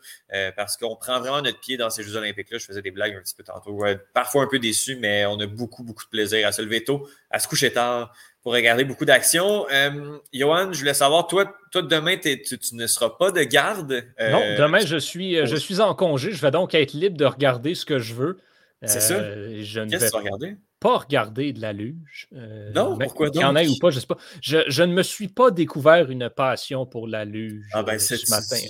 parce 0.57 0.77
qu'on 0.77 0.97
prend 0.97 1.21
vraiment 1.21 1.43
notre 1.43 1.61
pied 1.61 1.77
dans 1.77 1.91
ces 1.91 2.03
Jeux 2.03 2.17
olympiques-là. 2.17 2.59
Je 2.59 2.67
faisais 2.67 2.83
des 2.83 2.91
blagues 2.91 3.15
un 3.15 3.21
petit 3.21 3.35
peu 3.35 3.45
tantôt. 3.45 3.85
parfois 4.13 4.45
un 4.45 4.49
peu 4.49 4.59
déçu, 4.59 4.97
mais 4.97 5.27
on 5.27 5.39
a 5.41 5.47
beaucoup, 5.47 5.83
beaucoup 5.83 6.05
de 6.05 6.11
plaisir 6.11 6.47
à 6.47 6.53
se 6.53 6.63
lever 6.63 6.85
tôt, 6.85 7.09
à 7.31 7.39
se 7.39 7.49
coucher 7.49 7.73
tard, 7.73 8.13
pour 8.45 8.53
regarder 8.53 8.85
beaucoup 8.85 9.07
d'actions. 9.07 9.67
Euh, 9.73 10.19
Johan, 10.33 10.73
je 10.73 10.79
voulais 10.79 10.95
savoir, 10.95 11.27
toi, 11.27 11.57
toi 11.73 11.81
demain, 11.81 12.17
tu, 12.19 12.59
ne 12.75 12.87
seras 12.87 13.11
pas 13.11 13.31
de 13.31 13.43
garde. 13.43 14.05
Euh, 14.21 14.31
non, 14.31 14.41
demain, 14.59 14.81
je 14.81 14.99
suis, 14.99 15.39
euh, 15.39 15.47
je 15.47 15.57
suis 15.57 15.81
en 15.81 15.95
congé. 15.95 16.31
Je 16.31 16.41
vais 16.43 16.51
donc 16.51 16.75
être 16.75 16.93
libre 16.93 17.17
de 17.17 17.25
regarder 17.25 17.75
ce 17.75 17.87
que 17.87 17.99
je 17.99 18.13
veux. 18.13 18.39
C'est 18.83 19.01
ça. 19.01 19.19
Je 19.19 19.81
ne 19.81 19.97
vais 19.97 20.09
regarder? 20.09 20.57
Pas 20.85 20.99
regarder 20.99 21.55
de 21.55 21.63
la 21.63 21.73
luge. 21.73 22.29
non, 22.75 22.99
pourquoi 22.99 23.29
donc? 23.29 23.37
Il 23.37 23.41
y 23.41 23.45
en 23.45 23.57
a 23.57 23.65
ou 23.65 23.79
pas, 23.81 23.89
je 23.89 24.01
sais 24.01 24.07
pas. 24.07 24.19
Je, 24.43 24.83
ne 24.83 24.93
me 24.93 25.03
suis 25.03 25.29
pas 25.29 25.51
découvert 25.51 26.11
une 26.11 26.29
passion 26.29 26.85
pour 26.85 27.09
la 27.09 27.25
luge 27.25 27.65
ah 27.73 27.83
ben, 27.83 27.99
ce 27.99 28.15
matin. 28.29 28.63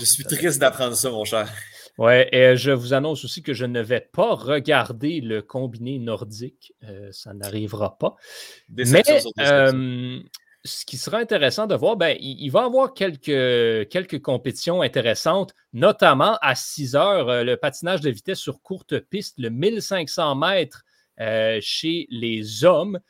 je 0.00 0.04
suis 0.04 0.24
triste 0.24 0.58
d'apprendre 0.58 0.96
ça, 0.96 1.08
mon 1.08 1.24
cher. 1.24 1.48
Oui, 1.98 2.24
et 2.32 2.56
je 2.56 2.72
vous 2.72 2.94
annonce 2.94 3.24
aussi 3.24 3.44
que 3.44 3.54
je 3.54 3.64
ne 3.64 3.80
vais 3.80 4.00
pas 4.00 4.34
regarder 4.34 5.20
le 5.20 5.40
combiné 5.40 6.00
nordique. 6.00 6.72
Euh, 6.82 7.10
ça 7.12 7.32
n'arrivera 7.32 7.96
pas. 7.96 8.16
Mais 8.70 9.02
euh, 9.38 10.20
ce 10.64 10.84
qui 10.84 10.96
sera 10.96 11.18
intéressant 11.18 11.68
de 11.68 11.76
voir, 11.76 11.96
ben, 11.96 12.16
il, 12.18 12.48
va 12.48 12.62
y 12.62 12.64
avoir 12.64 12.92
quelques, 12.92 13.88
quelques 13.88 14.20
compétitions 14.20 14.82
intéressantes, 14.82 15.54
notamment 15.74 16.38
à 16.42 16.56
6 16.56 16.96
heures, 16.96 17.28
euh, 17.28 17.44
le 17.44 17.56
patinage 17.56 18.00
de 18.00 18.10
vitesse 18.10 18.40
sur 18.40 18.60
courte 18.62 18.98
piste, 18.98 19.38
le 19.38 19.50
1500 19.50 20.34
mètres. 20.34 20.84
Chez 21.60 22.06
les 22.10 22.64
hommes. 22.64 23.00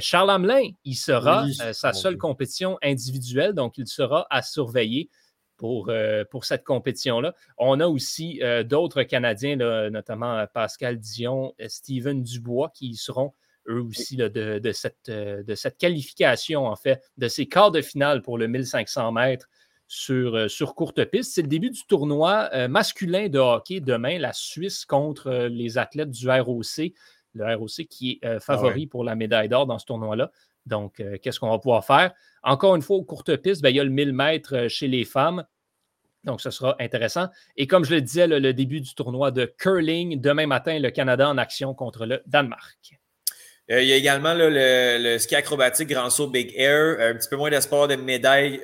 Charles 0.00 0.30
Hamelin, 0.30 0.70
il 0.84 0.94
sera 0.94 1.46
sa 1.72 1.92
seule 1.92 2.16
compétition 2.16 2.78
individuelle, 2.82 3.52
donc 3.54 3.78
il 3.78 3.86
sera 3.86 4.26
à 4.30 4.42
surveiller 4.42 5.10
pour, 5.56 5.88
euh, 5.88 6.24
pour 6.30 6.44
cette 6.44 6.64
compétition-là. 6.64 7.34
On 7.58 7.80
a 7.80 7.86
aussi 7.86 8.40
euh, 8.42 8.62
d'autres 8.62 9.02
Canadiens, 9.02 9.56
notamment 9.90 10.38
euh, 10.38 10.46
Pascal 10.52 10.98
Dion, 10.98 11.54
Steven 11.66 12.22
Dubois, 12.22 12.70
qui 12.74 12.94
seront 12.94 13.32
eux 13.68 13.82
aussi 13.82 14.16
de, 14.16 14.70
cette, 14.72 15.10
de 15.10 15.54
cette 15.56 15.76
qualification, 15.76 16.66
en 16.66 16.76
fait, 16.76 17.02
de 17.16 17.26
ces 17.26 17.46
quarts 17.46 17.72
de 17.72 17.80
finale 17.80 18.22
pour 18.22 18.38
le 18.38 18.46
1500 18.46 19.10
mètres 19.10 19.48
sur, 19.88 20.48
sur 20.48 20.76
courte 20.76 21.04
piste. 21.06 21.32
C'est 21.34 21.42
le 21.42 21.48
début 21.48 21.70
du 21.70 21.84
tournoi 21.88 22.48
masculin 22.68 23.28
de 23.28 23.40
hockey 23.40 23.80
demain, 23.80 24.20
la 24.20 24.32
Suisse 24.32 24.84
contre 24.84 25.48
les 25.50 25.78
athlètes 25.78 26.12
du 26.12 26.30
ROC. 26.30 26.92
Le 27.36 27.54
ROC 27.54 27.86
qui 27.88 28.18
est 28.22 28.26
ah 28.26 28.40
favori 28.40 28.86
pour 28.86 29.04
la 29.04 29.14
médaille 29.14 29.48
d'or 29.48 29.66
dans 29.66 29.78
ce 29.78 29.86
tournoi-là. 29.86 30.30
Donc, 30.66 31.00
euh, 31.00 31.16
qu'est-ce 31.22 31.38
qu'on 31.40 31.50
va 31.50 31.58
pouvoir 31.58 31.84
faire? 31.84 32.12
Encore 32.42 32.74
une 32.74 32.82
fois, 32.82 32.96
aux 32.96 33.04
courtes 33.04 33.36
pistes, 33.36 33.62
ben, 33.62 33.70
il 33.70 33.76
y 33.76 33.80
a 33.80 33.84
le 33.84 33.90
1000 33.90 34.12
mètres 34.12 34.56
euh, 34.56 34.68
chez 34.68 34.88
les 34.88 35.04
femmes. 35.04 35.44
Donc, 36.24 36.40
ce 36.40 36.50
sera 36.50 36.74
intéressant. 36.80 37.28
Et 37.56 37.68
comme 37.68 37.84
je 37.84 37.94
le 37.94 38.00
disais, 38.00 38.26
le, 38.26 38.52
début 38.52 38.80
du 38.80 38.94
tournoi 38.94 39.30
de 39.30 39.46
curling, 39.46 40.20
demain 40.20 40.46
matin, 40.46 40.78
le 40.78 40.90
Canada 40.90 41.28
en 41.28 41.38
action 41.38 41.72
contre 41.72 42.04
le 42.04 42.20
Danemark. 42.26 42.98
Euh, 43.70 43.82
il 43.82 43.88
y 43.88 43.92
a 43.92 43.96
également 43.96 44.32
le, 44.34 45.18
ski 45.18 45.34
acrobatique 45.34 45.88
Grand 45.88 46.10
Saut 46.10 46.28
Big 46.28 46.52
Air. 46.56 46.96
Un 47.00 47.14
petit 47.14 47.28
peu 47.28 47.36
moins 47.36 47.50
d'espoir 47.50 47.88
de 47.88 47.96
médailles 47.96 48.60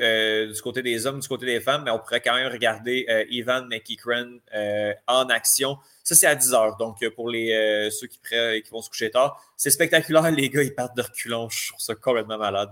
du 0.53 0.63
côté 0.63 0.83
des 0.83 1.07
hommes, 1.07 1.21
du 1.21 1.29
côté 1.29 1.47
des 1.47 1.61
femmes, 1.61 1.83
mais 1.85 1.91
on 1.91 1.99
pourrait 1.99 2.21
quand 2.21 2.35
même 2.35 2.53
regarder 2.53 3.07
Ivan 3.31 3.67
McEachran 3.67 4.39
en 5.07 5.29
action. 5.29 5.79
Ça, 6.05 6.17
c'est 6.17 6.27
à 6.27 6.35
10 6.35 6.53
heures. 6.55 6.77
Donc, 6.77 7.03
euh, 7.03 7.11
pour 7.11 7.31
les, 7.31 7.53
euh, 7.53 7.91
ceux 7.91 8.09
qui, 8.09 8.19
qui, 8.19 8.71
vont 8.71 8.83
se 8.83 8.91
coucher 8.91 9.11
tard, 9.11 9.41
c'est 9.57 9.71
spectaculaire. 9.71 10.29
Les 10.31 10.49
gars, 10.51 10.63
ils 10.63 10.75
partent 10.75 10.97
de 10.97 11.03
reculons. 11.03 11.49
Je 11.49 11.69
trouve 11.69 11.81
ça 11.81 11.95
complètement 11.95 12.39
malade. 12.39 12.71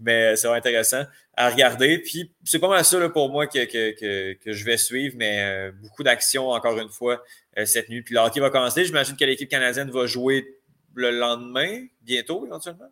Mais 0.00 0.34
c'est 0.34 0.48
vraiment 0.48 0.58
intéressant 0.58 1.04
à 1.36 1.48
regarder. 1.48 1.98
Puis, 1.98 2.32
c'est 2.44 2.58
pas 2.58 2.68
mal 2.68 2.84
ça 2.84 3.08
pour 3.10 3.30
moi 3.30 3.46
que, 3.46 3.64
que, 3.64 4.32
que, 4.32 4.52
je 4.52 4.64
vais 4.64 4.76
suivre. 4.76 5.14
Mais 5.16 5.42
euh, 5.42 5.72
beaucoup 5.80 6.02
d'actions, 6.02 6.50
encore 6.50 6.76
une 6.78 6.88
fois, 6.88 7.22
cette 7.64 7.88
nuit. 7.88 8.02
Puis, 8.02 8.14
le 8.14 8.20
hockey 8.20 8.40
va 8.40 8.50
commencer. 8.50 8.84
J'imagine 8.84 9.16
que 9.16 9.24
l'équipe 9.24 9.48
canadienne 9.48 9.90
va 9.90 10.06
jouer 10.06 10.56
le 10.94 11.10
lendemain, 11.10 11.86
bientôt, 12.00 12.46
éventuellement? 12.46 12.90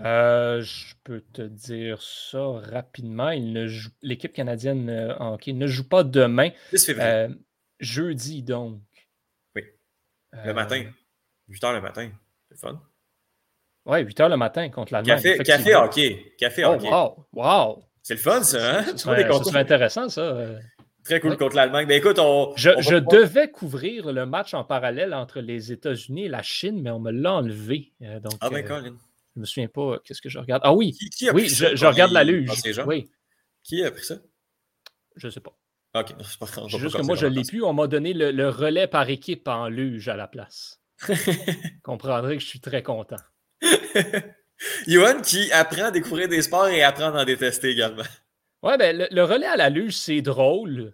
je 0.00 0.94
peux 1.04 1.20
te 1.32 1.42
dire 1.42 2.00
ça 2.00 2.60
rapidement. 2.72 3.30
L'équipe 4.02 4.32
canadienne 4.32 5.16
en 5.18 5.34
hockey 5.34 5.52
ne 5.52 5.66
joue 5.66 5.88
pas 5.88 6.04
demain. 6.04 6.50
jeudi, 7.80 8.42
donc. 8.42 8.80
Le 10.32 10.52
matin. 10.52 10.84
8 11.48 11.64
euh, 11.64 11.68
h 11.68 11.74
le 11.74 11.80
matin. 11.80 12.10
C'est 12.50 12.58
fun. 12.58 12.80
Oui, 13.86 14.00
8 14.02 14.20
h 14.20 14.28
le 14.28 14.36
matin 14.36 14.68
contre 14.68 14.92
l'Allemagne. 14.92 15.16
Café, 15.16 15.38
café 15.38 15.74
hockey. 15.74 16.34
Café 16.38 16.64
oh, 16.64 16.76
Wow, 16.76 17.26
wow. 17.32 17.84
C'est 18.02 18.14
le 18.14 18.20
fun, 18.20 18.42
ça. 18.42 18.80
Hein? 18.80 18.84
C'est 18.96 19.56
intéressant, 19.56 20.08
ça. 20.08 20.46
Très 21.08 21.20
cool 21.20 21.38
contre 21.38 21.56
l'Allemagne. 21.56 21.86
Ben, 21.86 21.96
écoute, 21.96 22.18
on, 22.18 22.52
je, 22.54 22.68
je 22.80 22.96
devais 22.96 23.50
couvrir 23.50 24.12
le 24.12 24.26
match 24.26 24.52
en 24.52 24.62
parallèle 24.62 25.14
entre 25.14 25.40
les 25.40 25.72
États-Unis 25.72 26.26
et 26.26 26.28
la 26.28 26.42
Chine, 26.42 26.82
mais 26.82 26.90
on 26.90 27.00
me 27.00 27.10
l'a 27.10 27.32
enlevé. 27.32 27.94
Euh, 28.02 28.20
donc, 28.20 28.34
ah, 28.42 28.50
ben, 28.50 28.62
euh, 28.70 28.82
Je 28.82 28.90
ne 28.90 29.40
me 29.40 29.46
souviens 29.46 29.68
pas. 29.68 29.98
Qu'est-ce 30.04 30.20
que 30.20 30.28
je 30.28 30.38
regarde? 30.38 30.60
Ah 30.64 30.74
oui, 30.74 30.92
qui, 30.92 31.26
a 31.30 31.32
oui, 31.32 31.48
je, 31.48 31.74
je, 31.74 31.86
regarde 31.86 32.12
la 32.12 32.24
luge. 32.24 32.50
Oui. 32.86 33.08
Qui 33.64 33.82
a 33.82 33.90
pris 33.90 34.04
ça? 34.04 34.16
Je 35.16 35.28
ne 35.28 35.32
sais 35.32 35.40
pas. 35.40 35.56
OK, 35.94 36.14
c'est 36.68 36.78
Juste 36.78 36.96
que 36.96 37.02
moi, 37.02 37.16
je 37.16 37.26
ne 37.26 37.34
l'ai 37.34 37.42
plus. 37.42 37.62
On 37.62 37.72
m'a 37.72 37.86
donné 37.86 38.12
le, 38.12 38.48
relais 38.50 38.86
par 38.86 39.08
équipe 39.08 39.48
en 39.48 39.68
luge 39.68 40.08
à 40.08 40.16
la 40.16 40.28
place. 40.28 40.80
comprendrez 41.82 42.36
que 42.36 42.42
je 42.42 42.48
suis 42.48 42.60
très 42.60 42.82
content. 42.82 43.16
Johan 44.86 45.22
qui 45.22 45.50
apprend 45.52 45.84
à 45.84 45.90
découvrir 45.90 46.28
des 46.28 46.42
sports 46.42 46.68
et 46.68 46.82
apprend 46.82 47.14
à 47.14 47.22
en 47.22 47.24
détester 47.24 47.70
également. 47.70 48.04
Ouais, 48.62 48.76
ben, 48.76 49.06
le, 49.10 49.22
relais 49.22 49.46
à 49.46 49.56
la 49.56 49.70
luge, 49.70 49.96
c'est 49.96 50.20
drôle. 50.20 50.92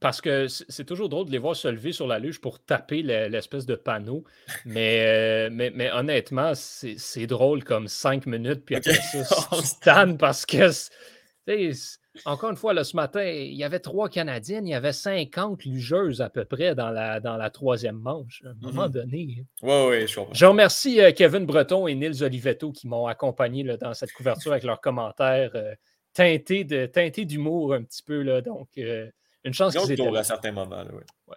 Parce 0.00 0.20
que 0.20 0.48
c'est 0.48 0.84
toujours 0.84 1.08
drôle 1.08 1.26
de 1.26 1.30
les 1.30 1.38
voir 1.38 1.54
se 1.54 1.68
lever 1.68 1.92
sur 1.92 2.06
la 2.06 2.18
luge 2.18 2.40
pour 2.40 2.62
taper 2.62 3.02
l'espèce 3.02 3.66
de 3.66 3.74
panneau. 3.74 4.24
Mais, 4.64 5.04
euh, 5.06 5.48
mais, 5.52 5.70
mais, 5.74 5.90
honnêtement, 5.92 6.52
c'est 6.54 7.26
drôle 7.26 7.64
comme 7.64 7.88
cinq 7.88 8.26
minutes. 8.26 8.64
Puis 8.64 8.76
après 8.76 8.94
ça, 8.94 9.24
c'est 9.62 10.18
parce 10.18 10.46
que 10.46 10.70
encore 12.24 12.50
une 12.50 12.56
fois, 12.56 12.72
là, 12.72 12.84
ce 12.84 12.96
matin, 12.96 13.24
il 13.24 13.54
y 13.54 13.64
avait 13.64 13.80
trois 13.80 14.08
Canadiennes, 14.08 14.66
il 14.66 14.70
y 14.70 14.74
avait 14.74 14.92
50 14.92 15.64
lugeuses 15.64 16.20
à 16.20 16.30
peu 16.30 16.44
près 16.44 16.74
dans 16.74 16.90
la, 16.90 17.20
dans 17.20 17.36
la 17.36 17.50
troisième 17.50 17.98
manche. 17.98 18.42
À 18.44 18.50
un 18.50 18.54
moment 18.60 18.86
mm-hmm. 18.86 18.92
donné. 18.92 19.44
Oui, 19.62 19.74
oui, 19.88 20.06
je 20.06 20.14
comprends. 20.14 20.34
Je 20.34 20.46
remercie 20.46 21.00
euh, 21.00 21.12
Kevin 21.12 21.44
Breton 21.44 21.86
et 21.86 21.94
Nils 21.94 22.22
Olivetto 22.22 22.72
qui 22.72 22.86
m'ont 22.86 23.06
accompagné 23.06 23.64
dans 23.76 23.94
cette 23.94 24.12
couverture 24.12 24.52
avec 24.52 24.64
leurs 24.64 24.80
commentaires 24.80 25.50
euh, 25.54 25.74
teintés, 26.12 26.64
d'humour 27.24 27.74
un 27.74 27.82
petit 27.82 28.02
peu. 28.02 28.22
Là, 28.22 28.40
donc, 28.40 28.68
une 29.44 29.54
chance 29.54 29.74
qu'ils 29.74 29.92
étaient 29.92 30.10
là. 30.10 30.20
à 30.20 30.24
certains 30.24 30.52
moments. 30.52 30.84
oui. 30.92 31.02
ouais. 31.28 31.36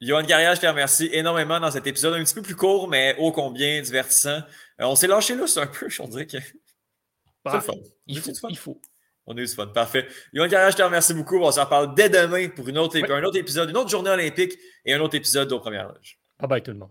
Johan 0.00 0.24
Carrière, 0.24 0.56
je 0.56 0.60
te 0.60 0.66
remercie 0.66 1.08
énormément 1.12 1.60
dans 1.60 1.70
cet 1.70 1.86
épisode, 1.86 2.14
un 2.14 2.24
petit 2.24 2.34
peu 2.34 2.42
plus 2.42 2.56
court, 2.56 2.88
mais 2.88 3.14
ô 3.18 3.30
combien 3.30 3.80
divertissant. 3.80 4.40
on 4.80 4.96
s'est 4.96 5.06
lâché 5.06 5.36
là, 5.36 5.46
c'est 5.46 5.60
un 5.60 5.66
peu, 5.68 5.88
je 5.88 6.02
dirais 6.02 6.26
que 6.26 6.38
c'est 6.38 7.60
fun. 7.60 7.72
Il 8.06 8.18
faut, 8.20 8.48
il 8.48 8.58
faut. 8.58 8.80
On 9.26 9.36
est 9.36 9.42
du 9.42 9.48
fun. 9.48 9.68
Parfait. 9.68 10.08
Yohan 10.32 10.48
Garage, 10.48 10.72
je 10.72 10.78
te 10.78 10.82
remercie 10.82 11.14
beaucoup. 11.14 11.38
On 11.38 11.52
se 11.52 11.60
reparle 11.60 11.94
dès 11.94 12.08
demain 12.08 12.48
pour 12.48 12.68
une 12.68 12.78
autre, 12.78 12.98
un 12.98 13.22
autre 13.22 13.38
épisode, 13.38 13.70
une 13.70 13.76
autre 13.76 13.90
journée 13.90 14.10
olympique 14.10 14.58
et 14.84 14.92
un 14.94 15.00
autre 15.00 15.14
épisode 15.14 15.52
au 15.52 15.60
Première 15.60 15.86
Loge. 15.86 16.18
Bye 16.40 16.48
bye 16.48 16.62
tout 16.62 16.72
le 16.72 16.78
monde. 16.78 16.90